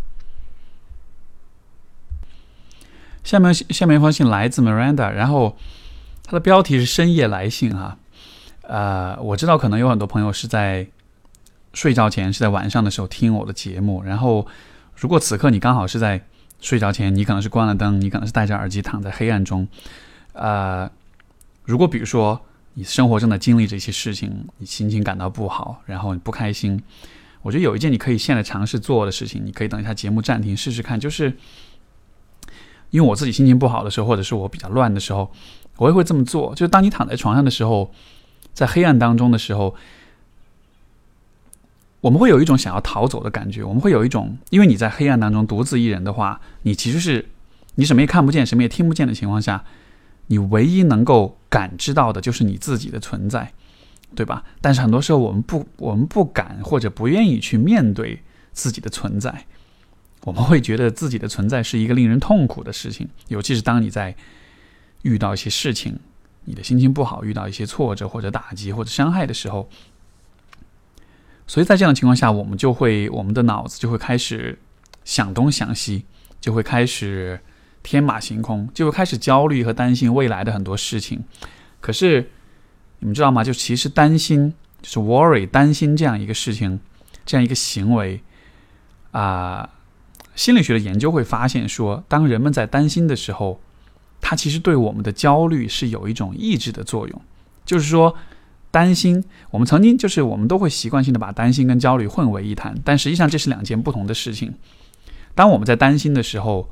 [3.23, 5.57] 下面下面一封信来自 Miranda，然后
[6.25, 7.99] 它的标题是深夜来信哈，
[8.63, 10.87] 呃，我知道可能有很多朋友是在
[11.75, 14.47] 睡觉前，是在晚上的时候听我的节目，然后
[14.97, 16.25] 如果此刻你刚好是在
[16.61, 19.69] 睡着前，你可能是关了灯，你可能是戴着耳机躺在黑暗中，
[20.33, 20.91] 呃，
[21.65, 22.41] 如果比如说
[22.75, 26.83] 你生活正在经历这些事情，你心情感到不好，然后你不开心，
[27.43, 31.37] 我觉得有一件你可以现在尝试做的事情，你可以等一下节目暂停试试看，就是。
[32.91, 35.31] 因为我自己心情不好的时候，或者是我比较乱的时候，
[35.77, 36.55] 我也会这么做。
[36.55, 37.93] 就是当你躺在床上的时候，
[38.53, 39.75] 在黑暗当中的时候，
[42.01, 43.63] 我们会有一种想要逃走的感觉。
[43.63, 47.29] 我们会有一种，因为你在黑暗当中独自一人的话，你其实是
[47.77, 49.65] 你什么也看不见、什么也听不见的情况下，
[50.27, 53.53] 你唯一能够感知到的就是你自己的存在，
[54.15, 54.45] 对吧？
[54.61, 58.23] 但是很多时候我们不，我们不敢或者不愿意去面对
[58.53, 59.47] 自己的存在。
[60.25, 64.15] 我们会觉得自己的存在是一个令人痛苦的事情，尤其是当你在
[65.03, 65.99] 遇到一些事情，
[66.45, 69.71] 你的心情不好，遇到一些挫折或者打击或者伤害的时候，
[71.47, 74.59] 所以在这样的情况下，我们就会我们的脑子就会开始
[75.07, 76.05] 想东想西，
[76.39, 77.41] 就会开始
[77.83, 81.25] 天马行空，就会开始焦虑和担心未来的很多事情。
[81.81, 82.31] 可是
[82.99, 83.43] 你们知道吗？
[83.43, 84.53] 就其实担心
[84.83, 86.79] 就是 worry，担心这样一个事情，
[87.25, 88.21] 这样一个行为
[89.13, 89.67] 啊。
[90.35, 93.61] 心理学的研究会发现，说当人们在担心的时候，
[94.21, 97.23] 它其实对我们的焦虑是有一种抑制的作用。
[97.65, 98.15] 就是说，
[98.71, 104.55] 担心我们曾经就是我们都会习惯性的把担心跟焦虑混为一谈，但实际上这是两件不同的事情。
[105.35, 106.71] 当我们在担心的时候，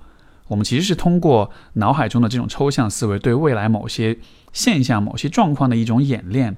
[0.48, 4.18] 我们其实是通过脑海中的这种抽象思维，对未来某些
[4.52, 6.56] 现象、某些状况的一种演练，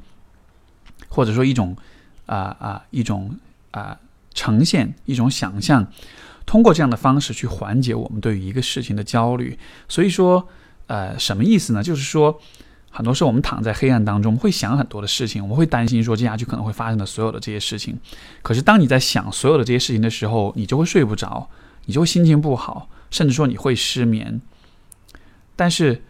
[1.09, 1.77] 或者说一种
[2.27, 3.37] 啊啊一种
[3.73, 3.99] 啊
[4.33, 5.87] 呈现、一种想象，
[6.47, 9.59] 通过这样的方式去缓解我们对于一个事情的焦虑。
[9.89, 10.49] 所以说，
[10.87, 11.83] 呃，什么意思呢？
[11.83, 12.41] 就是说。
[12.93, 17.97] 很多时候，我们躺在黑暗当中，会想很多的事情，我们会担心说接下去可能会发生的所有的这些事情。
[18.43, 21.49] 可是，当你在想所有的这些事情的时候，你就会睡不着，
[21.85, 24.41] 你就会心情不好，甚至说你会失眠。
[25.55, 26.03] 但是，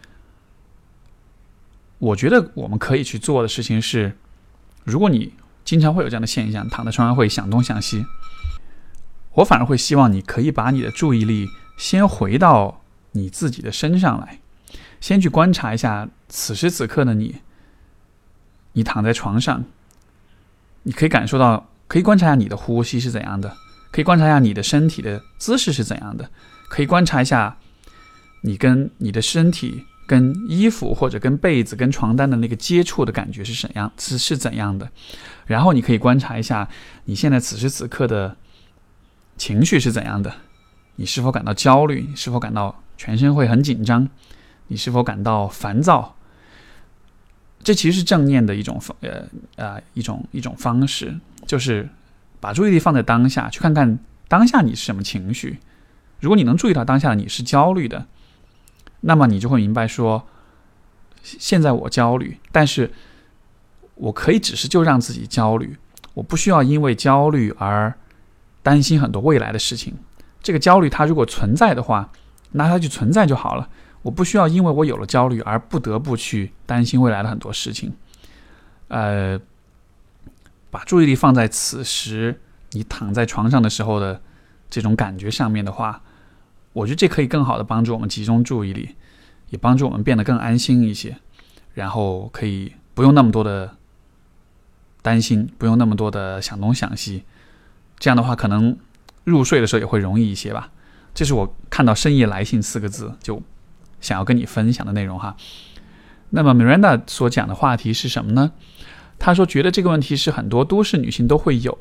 [1.99, 4.17] 我觉得我们可以去做的事情是，
[4.83, 8.03] 如果你经常会有这样的现象，躺在床上会想东想西，
[9.35, 14.39] 我反而会希望你可以把你的注意力先回到你自己的身上来。
[14.99, 17.37] 先去观察一下此时此刻的你，
[18.73, 19.65] 你躺在床上，
[20.83, 23.55] 你可以感受到，可以观察一下你的呼吸是怎样的，
[23.91, 26.29] 可以观察一下你的身体的姿势是怎样的，
[26.69, 27.57] 可以观察一下
[28.43, 34.91] 你跟你的身体、跟衣服或者跟被子、跟床单的那个接触的感觉是怎样，是是怎样的。
[35.47, 36.69] 然后你可以观察一下
[37.05, 38.37] 你现在此时此刻的
[39.41, 40.31] 情绪是怎样的，
[40.97, 42.05] 你是否感到焦虑？
[42.07, 44.07] 你是否感到全身会很紧张？
[44.67, 46.15] 你是否感到烦躁？
[47.63, 49.23] 这其实是正念的一种方，呃
[49.55, 51.89] 呃，一种一种方式，就是
[52.39, 55.57] 把注意力放在当下，去看看当下你是什么情绪。
[56.19, 58.05] 如果你能注意到当下你是焦虑的，
[58.99, 60.27] 那么你就会明白说，
[61.23, 62.93] 现在我焦虑，但是
[63.95, 65.77] 我可以只是就让自己焦虑，
[66.13, 67.97] 我不需要因为焦虑而
[68.63, 69.93] 担心很多未来的事情。
[70.41, 72.11] 这个焦虑它如果存在的话，
[72.51, 73.69] 那它就存在就好了。
[74.01, 77.93] 我不需要因为我有了焦虑而不得不去担心未来的很多事情，
[78.87, 79.39] 呃，
[80.71, 84.19] 把注意力放在此时你躺在床上的时候的
[84.71, 86.01] 这种感觉上面的话，
[86.73, 88.95] 我觉得这可以更好的帮助我们集中注意力，
[89.49, 91.17] 也帮助我们变得更安心一些，
[91.75, 93.77] 然后可以不用那么多的
[95.03, 97.23] 担心，不用那么多的想东想西，
[98.01, 98.77] 这样的话可能
[99.23, 100.69] 入睡的时候也会容易一些吧。
[101.13, 103.41] 这是我看到“深夜来信”四个字就。
[104.01, 105.35] 想要跟你分享的内容哈，
[106.31, 108.51] 那么 Miranda 所讲的话题是什么呢？
[109.19, 111.77] 她说觉得这个问题是很多都市女性都会有，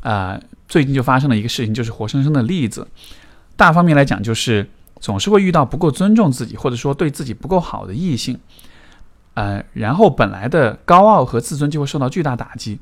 [0.00, 2.88] 啊，最近就发生了一个事情，就是活生生的例子。
[3.56, 4.66] 大方面来讲，就是
[5.00, 8.40] 总是会遇到不够尊重自己，或者说对自己不够好的异性，
[9.34, 12.80] 呃，然后本来的高傲和自尊就会受到巨大打击，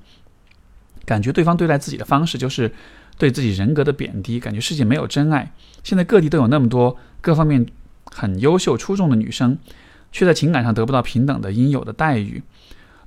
[1.05, 2.73] 感觉对方对待自己的方式就是
[3.19, 5.53] 对自己人格的贬低，感觉世界没有真爱。
[5.83, 7.67] 现在各地都有那么多各方面。
[8.15, 9.57] 很优秀出众的女生，
[10.11, 12.43] 却在情感上得不到平等的应有的待遇。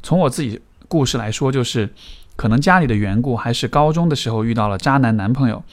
[0.01, 1.87] 从我自己故事来说，就是
[2.35, 5.63] 可能家里的缘故，还是高中的时候遇到了渣男男朋友，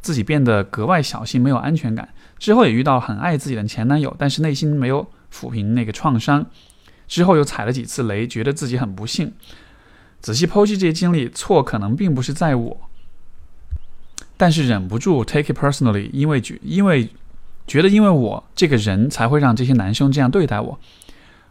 [0.00, 2.08] 自己变得格外小心，没有安全感。
[2.40, 6.44] 之后也遇到很爱自己的前男友，但是内心没有抚平那个创伤。
[7.06, 9.32] 之后又踩了几次雷，觉得自己很不幸。
[10.20, 12.80] 仔细剖析这些经历，错可能并不是在我，
[14.36, 17.08] 但是忍不住 take it personally，因为觉因为。
[17.66, 20.80] 觉得因为我这个人才会让这些男生这样对待我，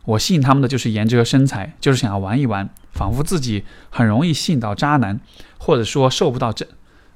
[0.03, 5.17] 我吸引他们的就是颜值和身材，就是想要玩一玩，仿佛自己很容易吸引到渣男，
[5.57, 6.67] 或者说受不到真，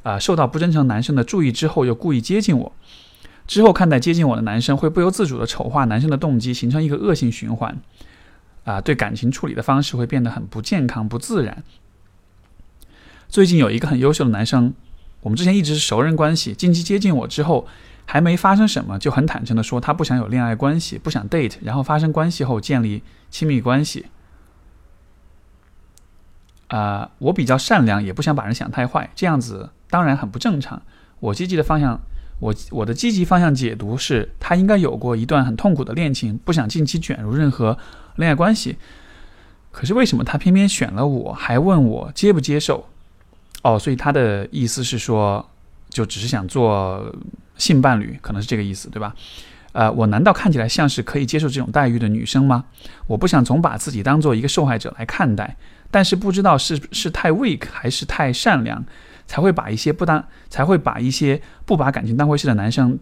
[0.04, 2.72] 啊，受到不真诚男生的注意之后又故意接近我，
[3.46, 7.78] 之后看待接近我的男生会不由自主的丑化男生的动机，形成一个恶性循环，
[8.64, 11.64] 啊，对感情处理的方式会变得很不健康、不自然。
[13.28, 14.74] 最近有一个很优秀的男生，
[15.22, 17.68] 我们之前一直是熟人关系，近期接近我之后。
[18.06, 24.08] 还没发生什么，就很坦诚的说他不想有恋爱关系，不想 date，然后发生关系后建立亲密关系。
[26.68, 30.82] 啊，我比较善良，也不想把人想太坏，这样子当然很不正常。
[31.22, 32.02] 我积极的方向，
[32.44, 37.78] 我我的积极方向解读是他应该有过一段很痛苦的恋情，不想近期卷入任何
[38.18, 38.78] 恋爱关系。
[39.72, 42.86] 可是为什么他偏偏选了我，还问我接不接受？
[43.62, 45.50] 哦，所以他的意思是说，
[45.90, 47.14] 就只是想做。
[47.56, 49.16] 性伴侣可能是这个意思，对吧？
[49.74, 52.66] 呃，我难道看起来像是可以接受这种待遇的女生吗？
[53.06, 55.56] 我不想总把自己当做一个受害者来看待，
[55.94, 58.84] 但是不知道是是太 weak 还是太善良，
[59.28, 62.98] 才会把一些不当才会把一些不把感情当回事的男生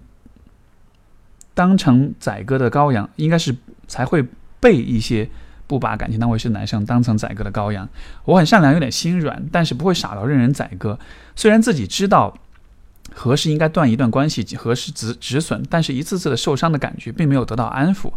[1.54, 3.56] 当成宰割的羔羊，应该是
[3.88, 4.28] 才会
[4.60, 5.30] 被一些
[5.68, 7.88] 不把感情当回事的男生当成宰割的羔羊。
[8.26, 11.00] 我很善良，有点心软，但是不会傻到任人宰割。
[11.38, 12.38] 虽然自己知道。
[13.14, 15.62] 何时应该断一段关系，何时止止损？
[15.70, 18.10] 但是一次次的受伤的感觉并没有得到安抚。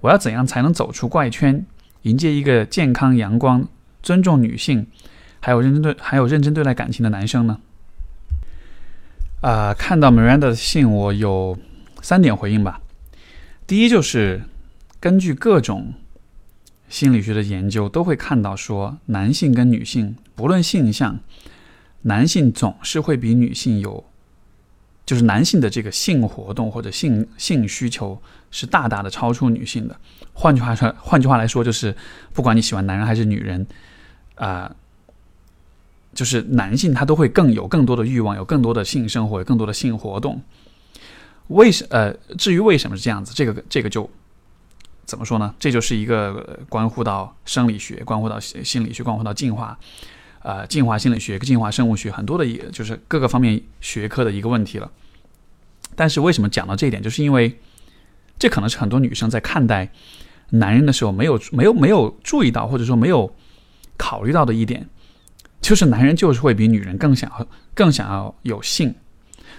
[0.00, 1.64] 我要怎样才能走出怪圈，
[2.02, 3.66] 迎接一个健康、阳光、
[4.06, 4.86] 尊重女性，
[5.40, 7.58] 还有认真对还有认真对待感情的男生呢？
[9.40, 11.58] 啊，看到 Miranda 的信，我有
[12.00, 12.80] 三点回应吧。
[13.66, 14.42] 第一就是
[15.00, 15.92] 根据各种
[16.88, 21.18] 心理学的研究，都会看到说，男性跟女性不论性向，
[22.02, 24.04] 男性总是会比女性有，
[25.04, 29.98] 就是男性的这个性活动或者性性需求是大大的超出女性的。
[30.32, 31.92] 换句话说，换句话来说，就是
[32.32, 33.66] 不管你喜欢男人还是女人，
[34.36, 34.74] 啊，
[36.14, 40.40] 就是男性他都会更有更多的欲望，有更多的性生活，有更多的性活动。
[41.48, 44.08] 为什呃，至于为什么是这样子，这个这个就
[45.04, 45.54] 怎么说呢？
[45.58, 49.78] 这就是一个关乎到生理学、关乎到心理学、关乎到进化，
[50.42, 54.90] 呃，进化心理学、进化生物学很多的，一就是各个方面学科的一个问题了。
[55.94, 57.58] 但是为什么讲到这一点，就是因为
[58.38, 59.88] 这可能是很多女生在看待
[60.50, 63.32] 男人的时候没有没有没有注意到，或者说没有
[63.96, 64.88] 考虑到的一点，
[65.60, 68.94] 就是男人就是会比女人更想要更想要有性，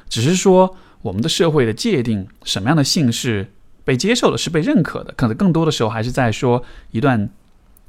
[0.09, 0.75] 只是说。
[1.03, 3.53] 我们的社会的界定，什么样的性是
[3.85, 5.13] 被接受的，是被认可的？
[5.15, 6.61] 可能更多的时候还是在说
[6.91, 7.29] 一段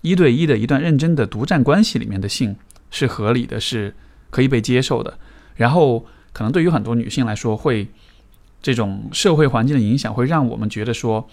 [0.03, 2.55] 一对一的一段认真的独占关系里面的性
[2.91, 3.95] 是合理的，是
[4.31, 5.19] 可以被接受的。
[5.57, 7.89] 然后，可能对于很多女性来说，会
[8.63, 11.29] 这种社会环境的影响，会让我们觉得说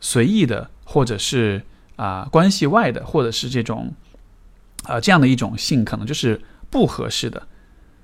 [0.00, 1.62] 随意的，或者是
[1.96, 3.92] 啊关系外的，或者是这种
[4.84, 7.46] 啊这样的一种性，可能就是不合适的。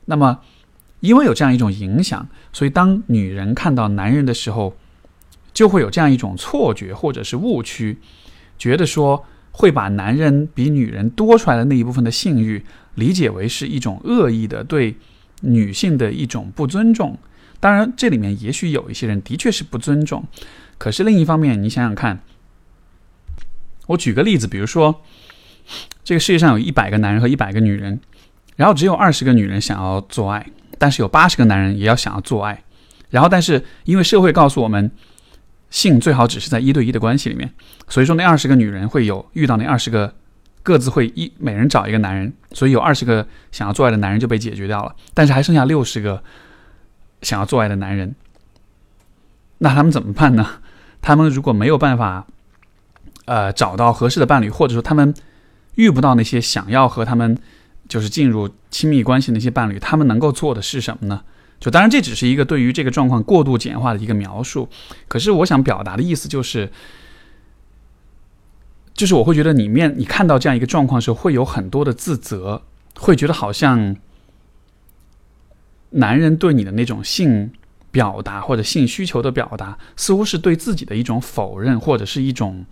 [0.04, 0.40] 那么。
[1.00, 4.76] 因为有这样一种影响，所以当女人看到男人的时候，
[5.54, 7.96] 就会有这样一种错觉或者是误区，
[8.58, 12.62] 觉得说会把男人比女人多出来的那一部分的性欲
[12.96, 14.94] 理解为是一种恶意的对
[15.40, 17.16] 女性的一种不尊重。
[17.60, 20.22] 当然，这里面也许有一些人的确是不尊重，
[20.76, 22.20] 可是另一方面，你想想看，
[23.86, 25.00] 我举个例子，比如说
[26.10, 28.00] 这个世界上有一百个男人和一百个女人，
[28.56, 30.44] 然后只有二十个女人想要做爱。
[30.76, 32.64] 但是有八十个男人也要想要做爱，
[33.10, 34.90] 然后但是因为社会告诉我们，
[35.70, 37.48] 性最好只是在一对一的关系里面，
[37.86, 40.12] 所以说那二十个女人会有遇到那二十个
[40.64, 46.20] 各自会一每人找一个男人，所以有二十个想要做爱的男人就被解决掉了，但是还剩下六十个
[47.22, 48.16] 想要做爱的男人，
[49.58, 50.44] 那他们怎么办呢？
[51.00, 52.26] 他们如果没有办法，
[53.26, 55.14] 呃，找到合适的伴侣，或者说他们
[55.74, 57.36] 遇不到那些想要和他们。
[57.88, 61.24] 就是进入亲密关系的那些伴侣，他们能够做的是什么呢？
[61.58, 64.68] 就当然这只是一个对于这个状况过度简化的一个描述。
[65.08, 66.70] 可是我想表达的意思就是，
[68.94, 72.62] 就是我会觉得里面你看到这样一个状况的时候，会有很多的自责，
[72.94, 73.96] 会觉得好像
[75.90, 77.50] 男人对你的那种性
[77.90, 82.64] 表达或者性需求的表达，似乎是对自己的一种否认，或者是一种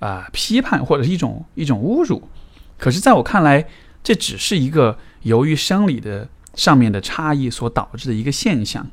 [0.00, 2.28] 啊批判，或者是一种一种侮辱。
[2.76, 3.66] 可是在我看来，
[4.02, 8.88] 这只是一个由于生理的上面的差异所导致的一个现象，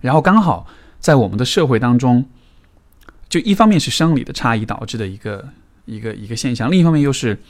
[0.00, 0.66] 然后刚好
[0.98, 2.24] 在我们的社会当中，
[3.28, 5.48] 就一方面是生理的差异导致的一个
[5.84, 7.42] 一个一个现象，另一方面又是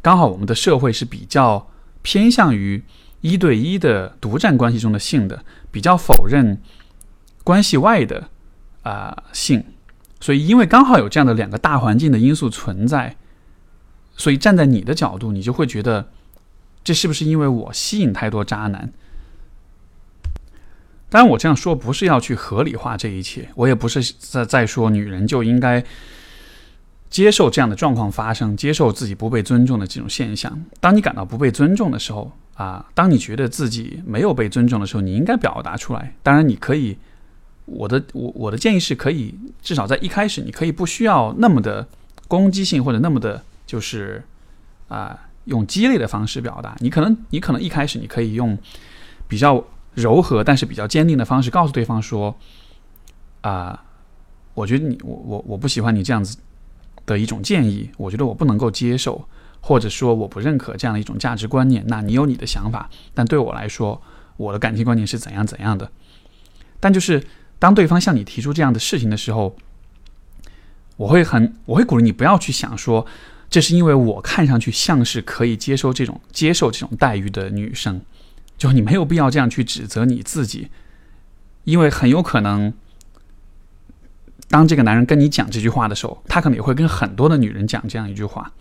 [0.00, 1.68] 刚好我们的社会是比较
[2.02, 2.82] 偏向于
[3.20, 6.60] 一对一的独占关系中的性的，比较否认
[7.42, 8.28] 关系外的
[8.82, 9.64] 啊性，
[10.20, 13.16] 所以因为刚好有这样的两个大环境的因素存在。
[14.20, 16.08] 所以站在你的角度，你就会觉得，
[16.82, 18.92] 这是不是因为我吸引太多渣男？
[21.08, 25.84] 当然，我这样说不是要去合理化这一切，我也不是在在说女人就应该
[27.08, 30.64] 接受这样的状况发生，接受自己不被尊重的这种现象。
[30.80, 36.16] 当你感到不被尊重的时候，啊，当你觉得自己没有被尊重的时候，你应该表达出来。
[36.24, 36.98] 当然，你可以，
[37.68, 41.86] 我的我我的建议是可以，至少在一开始，你可以不需要那么的
[42.26, 43.42] 攻击性或者那么的。
[43.68, 44.24] 就是
[44.88, 46.74] 啊，用激烈的方式表达。
[46.80, 48.56] 你可能，你可能一开始你可以用
[49.28, 49.62] 比较
[49.92, 52.34] 柔和但是比较坚定的方式告诉对方说
[53.42, 53.84] ：“啊，
[54.54, 56.38] 我觉得你，我我我不喜欢你这样子
[57.04, 59.22] 的一种建议，我觉得我不能够接受，
[59.60, 61.84] 或者说我不认可这样的一种价值观念。
[61.88, 64.00] 那你有你的想法，但对我来说，
[64.38, 65.92] 我的感情观念是怎样怎样的。
[66.80, 67.22] 但就是
[67.58, 69.56] 当对方向你提出这样的事情的时候，
[70.96, 73.06] 我会很，我会鼓励你不要去想说。”
[73.50, 77.98] 这是因为我看上去像是可以接受这种接受这种待遇的女生，
[78.58, 80.68] 就你没有必要这样去指责你自己，
[81.64, 82.70] 因为很有可能，
[84.50, 88.52] 当这个男人跟你讲这句话的时候，他可能也会跟很多的女人讲这样一句话，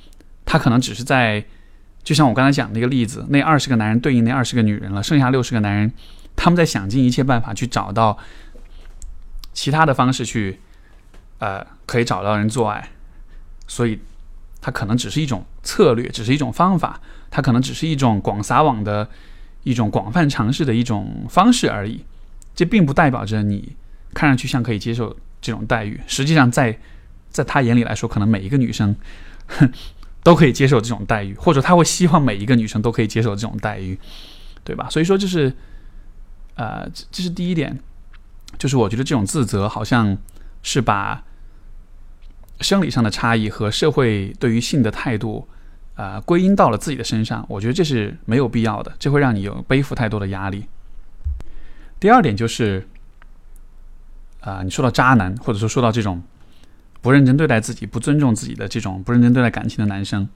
[0.45, 1.43] 他可能只是在，
[2.01, 5.91] 就像我刚才讲那个例子，那二十个男人对应那二十个女人了，剩下六十个男人，
[6.37, 8.17] 他们在想尽一切办法去找到
[9.57, 10.59] 其他的方式去，
[11.39, 12.89] 呃，可以找到人做爱，
[13.65, 13.99] 所以。
[14.59, 16.99] 它可能只是一种策略，只是一种方法，
[17.29, 19.07] 它可能只是一种广撒网的
[19.63, 22.03] 一种广泛尝试的一种方式而已。
[22.55, 23.75] 这并不代表着你
[24.13, 26.77] 看上去像可以接受这种待遇，实际上在
[27.29, 28.93] 在他眼里来说，可能每一个女生
[30.23, 33.97] 都可以接受这种待遇，或者他会希望每一个女生都可以接受这种待遇，
[34.65, 34.89] 对吧？
[34.89, 35.53] 所以说，就是
[36.55, 37.79] 呃，这是第一点，
[38.57, 40.17] 就是我觉得这种自责好像
[40.63, 41.23] 是把
[42.61, 45.47] 生理上的差异和社会对于性的态度。
[45.97, 50.67] 啊，归因到了自己的身上，我觉得这是没有必要的，这会让你有背负太多的压力。
[51.99, 52.87] 第二点就是，
[54.41, 56.21] 啊，你说到渣男，或者说说到这种
[57.01, 60.29] 不认真对待自己、不尊重自己的这种不认真对待感情的男生，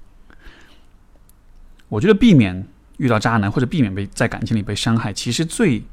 [1.90, 5.84] 我觉得避免遇到渣男或者避免被在感情里被伤害，其实最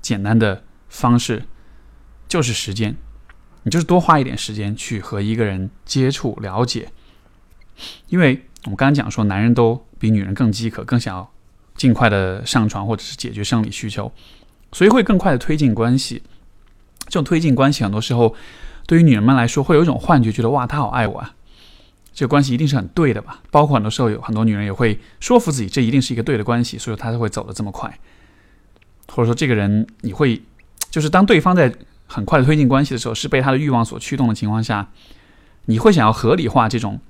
[0.00, 1.42] 简单的方式
[2.30, 2.96] 就是时间，
[3.64, 6.90] 你就是多花一点时间去和一个人接触、了解，
[8.08, 8.46] 因为。
[8.64, 11.32] 我们刚刚讲说，男人都比女人更饥渴，更想要
[11.76, 14.12] 尽快的上床或者是解决生理需求，
[14.70, 16.22] 所以会更快的推进关系。
[17.06, 18.34] 这种推进关系，很多时候
[18.86, 21.34] 对于女人们来说，会有一种幻觉，觉得哇，他好爱我啊，
[22.12, 23.40] 这个关系一定是很对的吧？
[23.50, 27.98] 包括很多时候，有很多女人也会说服自己，这一定是一个对的关系，所以她才会走得这么快。
[29.08, 30.42] 或者说，这个人你会，
[30.90, 31.74] 就是当对方在
[32.10, 34.90] 很快的推进关系的时候，是被他的欲望所驱动的情况下，
[35.66, 37.00] 你会想要合理化这种。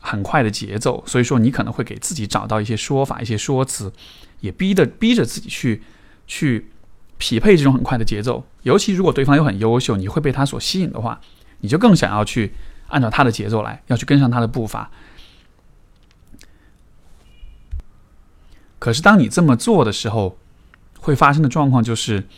[0.00, 3.92] 很快的节奏，所以说你可能会给自己找到一些说法、一些说辞，
[4.40, 5.82] 也逼的逼着自己去
[6.24, 6.70] 去
[7.18, 8.46] 匹配这种很快的节奏。
[8.62, 11.20] 尤其如果对方又很优秀，你会被他所吸引的话，
[11.60, 12.54] 你就更想要去
[12.86, 14.88] 按照他的节奏来，要去跟上他的步伐。
[18.78, 20.38] 可是当你这么做的时候，
[21.00, 22.28] 会发生的状况就是：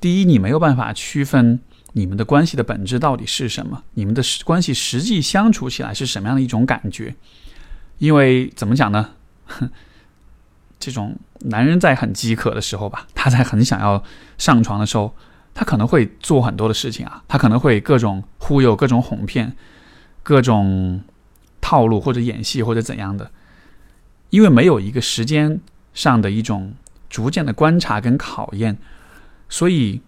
[0.00, 1.60] 第一，你没有办法区分。
[1.94, 3.82] 你们的关系的本质到底是什么？
[3.94, 7.16] 你们的关系实际相处起来是什么样的一种感觉？
[7.98, 9.10] 因为怎么讲呢？
[10.78, 14.04] 这种男人在很饥渴的时候吧，他在很想要
[14.36, 15.12] 上床的时候，
[15.54, 19.56] 他可能会做很多的事情啊，他可能会各种忽悠、各种哄骗、
[20.22, 21.02] 各种
[21.60, 23.30] 套路或者演戏或者怎样的。
[24.30, 25.58] 因为没有一个时间
[25.94, 26.74] 上的一种
[27.08, 28.78] 逐渐的观察跟考验，
[29.48, 30.00] 所以。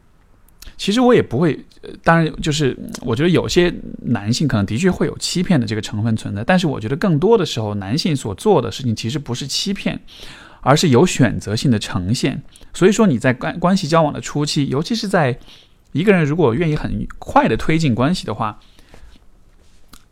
[0.76, 1.58] 其实我也不会，
[2.02, 10.00] 当然就是我觉得有些男性可能的确会有欺骗的这个成分存在，但是我觉得更多的时候，男性所做的事情其实不是欺骗，
[10.62, 12.42] 而是有选择性的呈现。
[12.72, 15.38] 所以说你在关关系交往的初期，尤其是在
[15.92, 18.58] 一个人如果愿意很快的推进关系的话，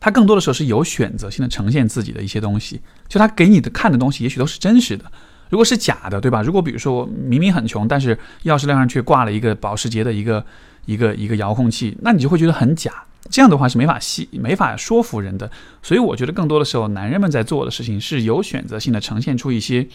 [0.01, 5.11] 他更多的时候是有选择性的呈现自己的一些东西，就他给你的看的东西，也许都是真实的。
[5.51, 6.43] 如果是假的，对吧？
[6.43, 10.45] 如果比如说我明明很穷，但是钥匙链上却挂了一个保时捷的一个
[10.87, 12.93] 一个一个遥控器，那你就会觉得很假。
[13.31, 15.51] 这样的话是没法吸、没法说服人的。
[15.83, 19.87] 所以我觉得更多的时候，男人们在做的事情是有选择性的呈现出一些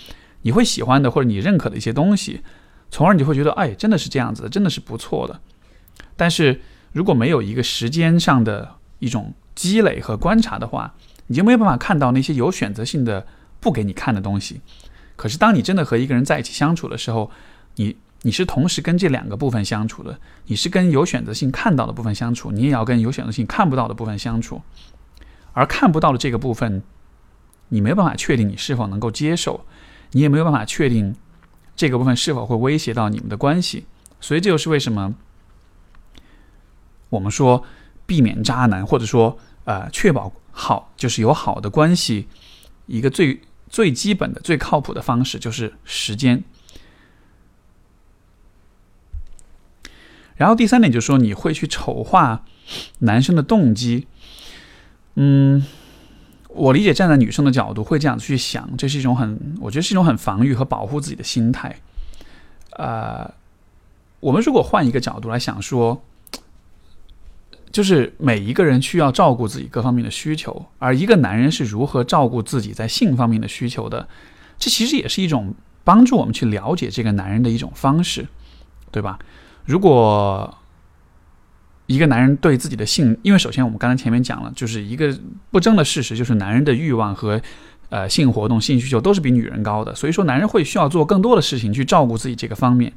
[0.43, 2.41] 你会喜欢的或者你认可的一些东西，
[2.91, 5.39] 从而你就会觉得，哎，真的是这样子的，真的是不错的。
[6.15, 10.93] 但是如果没有一个时间上的一种积累和观察的话，
[11.27, 13.25] 你就没有办法看到那些有选择性的
[13.59, 14.61] 不给你看的东西。
[15.15, 17.29] 可是，当你真的和一个人在一起相处的时候，
[17.75, 24.61] 你你是同时跟这两个部分相处的，你是跟有选择性看到的部分相处，你也要跟有选择性看不到的部分相处。
[25.53, 26.81] 而看不到的这个部分，
[27.69, 29.65] 你没有办法确定你是否能够接受，
[30.11, 31.15] 你也没有办法确定
[31.75, 33.85] 这个部分是否会威胁到你们的关系。
[34.19, 35.13] 所以，这就是为什么
[37.09, 37.63] 我们说
[38.07, 42.27] 避免渣男，或者说呃确保好就是有好的关系，
[42.87, 43.39] 一个最。
[43.73, 46.43] 最基本的、最靠谱的方式就是时间。
[50.35, 52.45] 然后第三点就是说，你会去丑化
[52.99, 54.05] 男生的动机。
[55.15, 55.65] 嗯，
[56.49, 61.81] 我理解站在女生的角度会这样去想，这是一种很，我觉得是一种很防御和保护自己的心态。
[62.77, 63.33] 呃，
[64.19, 66.03] 我们如果换一个角度来想说。
[67.73, 74.07] 就是每一个人需要照顾自己各方面的需求，而一个男人是如何照顾自己在性方面的需求的，
[74.59, 78.27] 这其实也是一种帮助我们去了解这个男人的一种方式，
[78.91, 79.17] 对吧？
[79.65, 80.55] 如果
[81.87, 85.11] 一个男人对自己的性，因为首先我们刚才前面讲了，就是一个
[85.49, 87.41] 不争的事实，就是男人的欲望和
[87.89, 92.93] 呃性活动、性需求都是比女人高的，所以说男人会需要做更多的事情去照顾自己这个方面。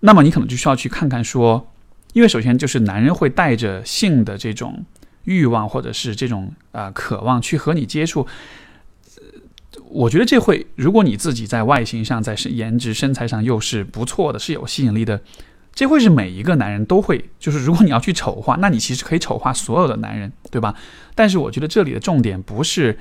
[0.00, 1.66] 那么你可能就需要去看看说。
[2.12, 4.84] 因为首先就是男人会带着性的这种
[5.24, 8.26] 欲望或者是这种啊渴望去和你接触，
[9.88, 15.20] 我觉得这会，如果你自己在外形上、在颜值、身材上又是不错的，是有吸引力的，
[15.72, 20.74] 这会是每一个男人都会，就是如果你要去丑化，那你其实可以丑化所有的男人，对吧？
[21.14, 22.98] 但是我觉得这里的重点不是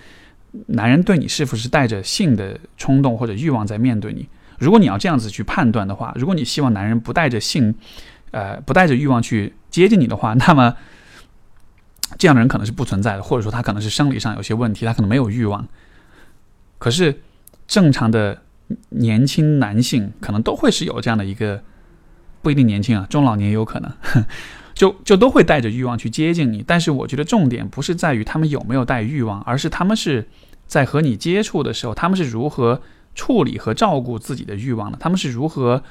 [0.68, 4.28] 男人对你是否是带着性的冲动或者欲望在面对你，
[4.60, 7.74] 如果你要这样子去判断的话，如果你希望男人不带着性。
[8.32, 10.76] 呃，不带着欲望去接近你的话，那么
[12.18, 15.68] 这样的人可能是不存在的，或者说他可能是生理上有些问题，他可能没有欲望。
[16.78, 17.22] 可是
[17.68, 18.42] 正常的
[18.90, 21.62] 年轻男性可能都会是有这样的一个，
[22.42, 23.92] 不一定年轻啊，中老年也有可能，
[24.74, 26.64] 就就都会带着欲望去接近你。
[26.66, 30.28] 但是我觉得重点不是在于他们有没有带欲望，而是他们是
[30.66, 32.82] 在和你接触的时候，他们是如何
[33.14, 35.84] 处理和照顾自己的欲望的，他们是如何。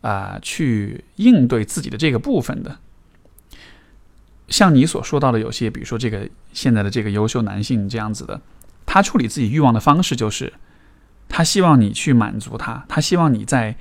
[0.00, 2.78] 啊，去应对自己的这个部分的，
[4.48, 8.40] 像你所说到的有些，比如说这个现在的这个优秀男性这样子的，
[8.86, 10.52] 他处理自己欲望的方式就是，
[11.28, 13.76] 他希望你去满足他，他希望你在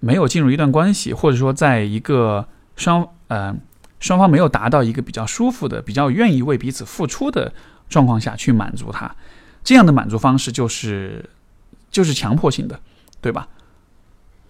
[0.00, 3.54] 没有进入一段关系，或者说在一个双呃
[3.98, 7.52] 双方没有达到一个比较舒服的、比较愿意为彼此付出的
[7.90, 9.14] 状况下去满足他，
[9.62, 11.28] 这样的满足方式就是
[11.90, 12.80] 就是强迫性的，
[13.20, 13.46] 对吧？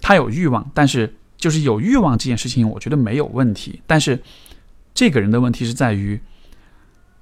[0.00, 3.80] 他有欲望，但是就是有欲望这件事情，我觉得没有问题。
[3.86, 4.22] 但是
[4.94, 6.20] 这个人的问题是在于，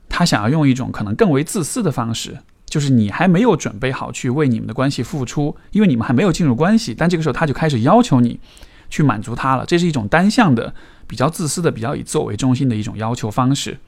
[0.09, 6.95] 他想要用一种可能更为自私的方式，就是你还没有准备好去为你们的关系付出，因为你们还没有进入关系。
[6.95, 8.41] 但这个时候他就开始要求你
[8.89, 10.74] 去满足他了，这是一种单向的、
[11.07, 13.79] 比较自私的、比较以自我为中心的一种要求方式。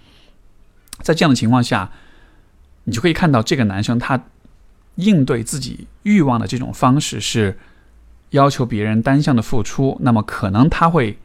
[1.01, 1.91] 在这样的情况下，
[2.85, 4.23] 你就可以看到这个男生他
[4.97, 7.59] 应对自己欲望的这种方式是。
[8.31, 11.19] 要求别人单向的付出，那么可能他会，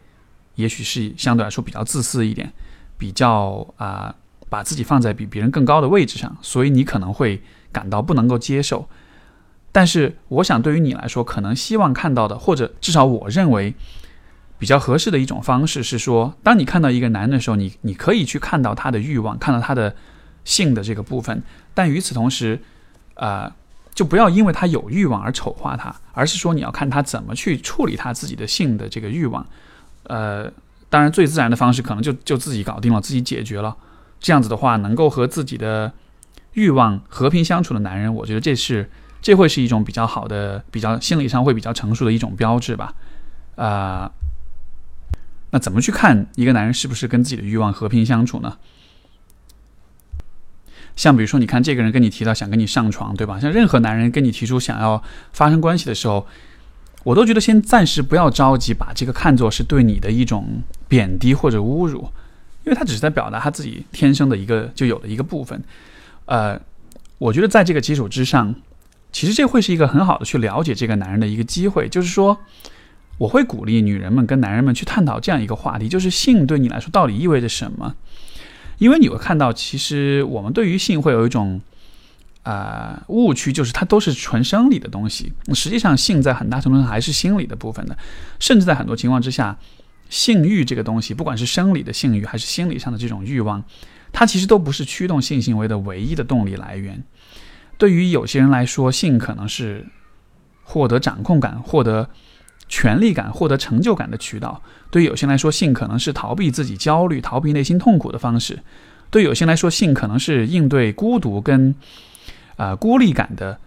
[0.56, 2.52] 也许是相对来说比较自私一点，
[2.98, 4.16] 比较啊
[4.50, 7.42] 把自己放在比别人更高的位置上，所以你可能会
[7.72, 8.88] 感到不能够接受。
[9.72, 13.76] 但是我想对于你来说，可能希望看到的，或者至少我认为
[14.58, 19.96] 比较合适的一种方式是说，当你看到一个男人的时候，你你可以去看到他的欲望，看到他的
[20.44, 21.44] 性的这个部分，
[21.74, 22.60] 但与此同时，
[23.14, 23.56] 啊。
[23.96, 29.44] 就不要因为他有欲望而丑化他，而是说你要看他怎么去处理他自己的性的这个欲望。
[30.04, 30.52] 呃，
[30.90, 33.76] 当然最自然的方式可能就就自己搞定了，自己解决了。
[34.20, 35.94] 这样子的话，能够和自己的
[36.54, 38.90] 欲望和平相处的男人，我觉得这是
[39.22, 42.94] 这会是一种比较好的、比较心理上会比较成熟的一种标志吧。
[43.56, 44.12] 啊，
[45.52, 48.58] 那怎么去看一个男人是不是跟自己的欲望和平相处呢？
[50.96, 53.40] 像比如说，你看这个人跟你提到想跟你上床，对吧？
[53.40, 55.02] 像任何男人跟你提出想要
[55.34, 56.26] 发生关系的时候，
[57.04, 62.10] 我都觉得先暂时不要着急，把这个看作是对你的一种贬低或者侮辱，
[62.64, 65.62] 因为他只是在表达他自己天生的一个就有的一个部分。
[66.26, 66.60] 呃，
[67.18, 68.56] 我觉得在这个基础之上，
[69.12, 71.88] 其实这会是一个很好的去了解这个男人的一个机会。
[71.88, 72.38] 就是说，
[73.18, 77.94] 我会鼓励女人们跟男人们去探讨这样一个话题：，就是性对你来说到底意味着什么？
[78.78, 81.62] 因为你会看到，其实我们对于性会有一种
[82.44, 85.34] 啊误区，就是它都是纯生理的东西。
[85.54, 87.98] 实际上，性在很大程度上还是心理的部分的，
[88.40, 89.58] 甚至在很多情况之下，
[90.10, 93.64] 性欲这个东西，不管是生理的性欲还是心理上的这种欲望，
[94.12, 97.04] 它其实都不是驱动性行为的唯一的动力来源。
[97.78, 99.86] 对于有些人来说，性可能是
[100.64, 102.10] 获得掌控感、获得。
[102.76, 104.62] 权力感、获得成就感的渠道，
[104.92, 108.58] 对有些人来说，性可能是逃避自己焦虑、逃避内心痛苦的方式；
[109.10, 111.74] 对有些人来说，性可能是应对孤独跟
[112.58, 113.58] 啊孤立感的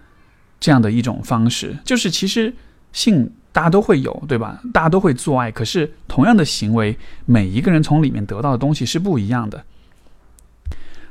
[0.60, 1.74] 这样的一种方式。
[1.86, 2.54] 就是其实
[2.92, 4.60] 性大家都会有，对吧？
[4.74, 9.64] 大家都会做爱，可是同样的行为，每一个人从里面得到的东西是不一样的。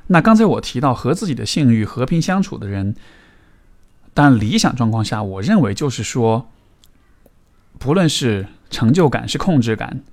[0.05, 2.95] 那刚才我提到和自己的性欲和平相处的人，
[4.13, 6.47] 但理想状况下，我认为就是说。
[7.79, 10.03] 不论是成就感、是控制感、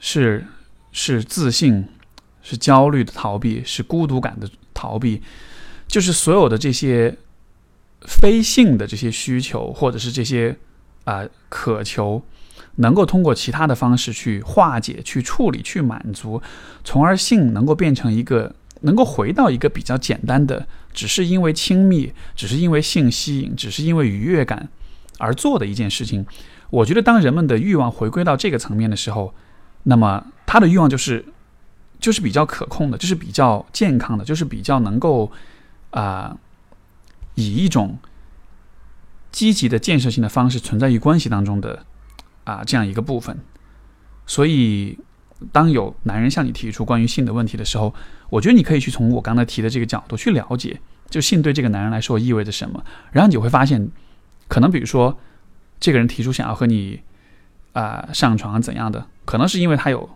[0.00, 0.46] 是
[0.92, 1.86] 是自信、
[2.42, 5.22] 是焦虑的逃避、是孤独感的逃避，
[5.86, 7.16] 就是所有的这些
[8.02, 10.56] 非性的这些需求，或者是这些
[11.04, 12.22] 啊渴求，
[12.76, 16.40] 能够通过其他的方式去化解、去处理、去满足，
[16.84, 24.68] 从而性能够变成一个能够回到一个比较简单的，只是因为亲密、只是因为性吸引、只是因为愉悦感
[25.18, 26.26] 而做的一件事情。
[26.70, 29.34] 我觉得，当人们的欲望回归到这个层面的时候，
[29.84, 31.24] 那么他的欲望就是，
[31.98, 35.32] 就是比较可控的，就是比较健康的，就是比较能够
[35.92, 36.36] 啊，
[37.36, 37.98] 以一种
[39.32, 41.86] 积极的建设性的方式存在于关系当中的
[42.44, 43.38] 啊这样一个部分。
[44.26, 44.98] 所以，
[45.50, 47.94] 当有男人向你提出关于性的问题的时候，
[48.28, 52.84] 我觉得你可以去从我刚才提的这个角度去了解，就性对这个男人来说意味着什么。
[53.10, 53.90] 然后你会发现，
[54.48, 55.18] 可能比如说。
[55.80, 57.00] 这个人提出想要和你
[57.72, 60.08] 啊上床怎样的，可能是因为他有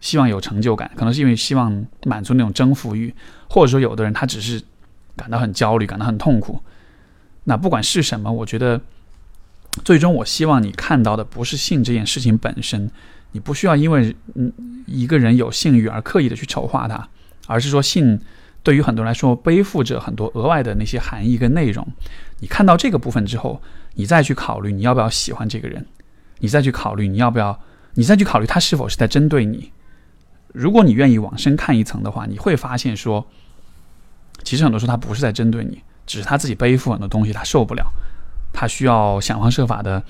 [0.00, 3.14] 希望有成就感，可能是因为希望满足那种征服欲，
[3.48, 4.62] 或者说有的人他只是
[5.16, 6.60] 感到很焦虑，感到很痛苦。
[7.44, 8.80] 那不管是什么，我觉得
[9.84, 12.90] 最终我希望你看到的不是性这件事情本身，
[13.32, 14.52] 你不需要因为嗯
[14.86, 17.08] 一个人有性欲而刻意的去丑化他，
[17.46, 18.20] 而是说性
[18.62, 21.86] 对于很多人来说背负着很多额外的那些含义跟内容。
[22.40, 23.60] 你看到这个部分之后，
[23.94, 25.86] 你再去考虑你要不要喜欢这个人，
[26.38, 27.60] 你再去考虑你要不要，
[27.94, 29.72] 你再去考虑他是否是在针对你。
[30.52, 33.26] 如果你愿意往深看一层的话，你会发现说，
[34.42, 37.92] 其实很多时候他不是在针对你，只是他自己背负很多东西，他受不了，
[38.52, 40.02] 他需要想方设法的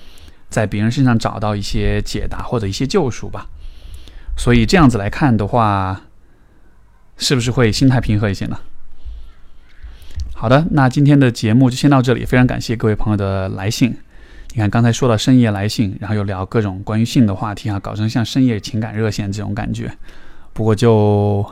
[0.49, 3.47] 在别人身上找到一些解答或者一些救赎吧。
[4.37, 6.03] 所以这样子来看的话，
[7.19, 8.59] 是不是会心态平和一些呢？
[10.41, 13.95] 好的，那今天的节目就先到这里，非常感谢各位朋友的来信。
[14.53, 19.93] 你看刚才说到深夜来信，然后又聊各种关于性的话题啊，搞成像深夜情感热线这种感觉。
[20.55, 21.45] 不过就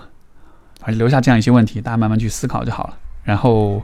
[0.80, 2.96] 反正留下这样一些问题，大家慢慢去思考就好了。
[3.24, 3.78] 然后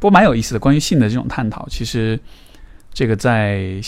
[0.00, 2.18] 不过蛮有意思的，关于性的这种探讨，其实
[2.92, 3.80] 这个在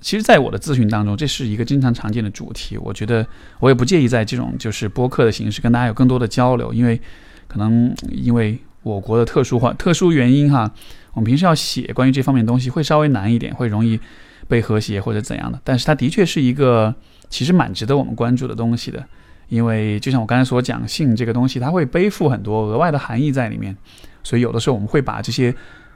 [0.00, 2.78] 其实，在我的咨询当中，这是一个经常常见的主题。
[2.78, 3.26] 我觉得
[3.58, 7.00] 我也不介意在这种就是播客的形式跟大家有更多的交流，因为
[7.48, 10.70] 可能因为我国的特殊化、特殊原因哈，
[11.12, 13.98] 我们平时要写关于这方面东西会稍微难一点，会容易
[14.46, 15.60] 被和谐或者怎样的。
[15.64, 16.94] 但是它的确是一个
[17.28, 19.04] 其实蛮值得我们关注的东西的。
[19.48, 23.76] 因为就像我刚才所讲，性这个东西，它会背负很多额外的含义在里面，
[24.22, 25.52] 所以有的时候我们会把这些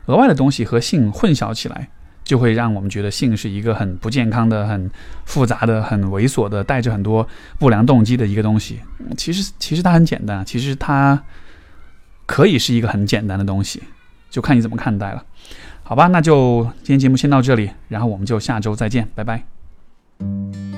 [0.07, 1.89] 额外的东西和性混淆起来，
[2.25, 4.91] 就会让我们觉得性是一个很不健康的、很
[5.27, 7.25] 复杂的、很猥琐的、带着很多
[7.57, 8.81] 不良动机的一个东西。
[9.17, 11.21] 其实，其实它很简单，其实它
[12.31, 13.83] 可以是一个很简单的东西
[14.31, 15.25] 就看你怎么看待了。
[15.83, 20.70] 好吧那就今天节目先到这里然后我们就下周再见拜拜。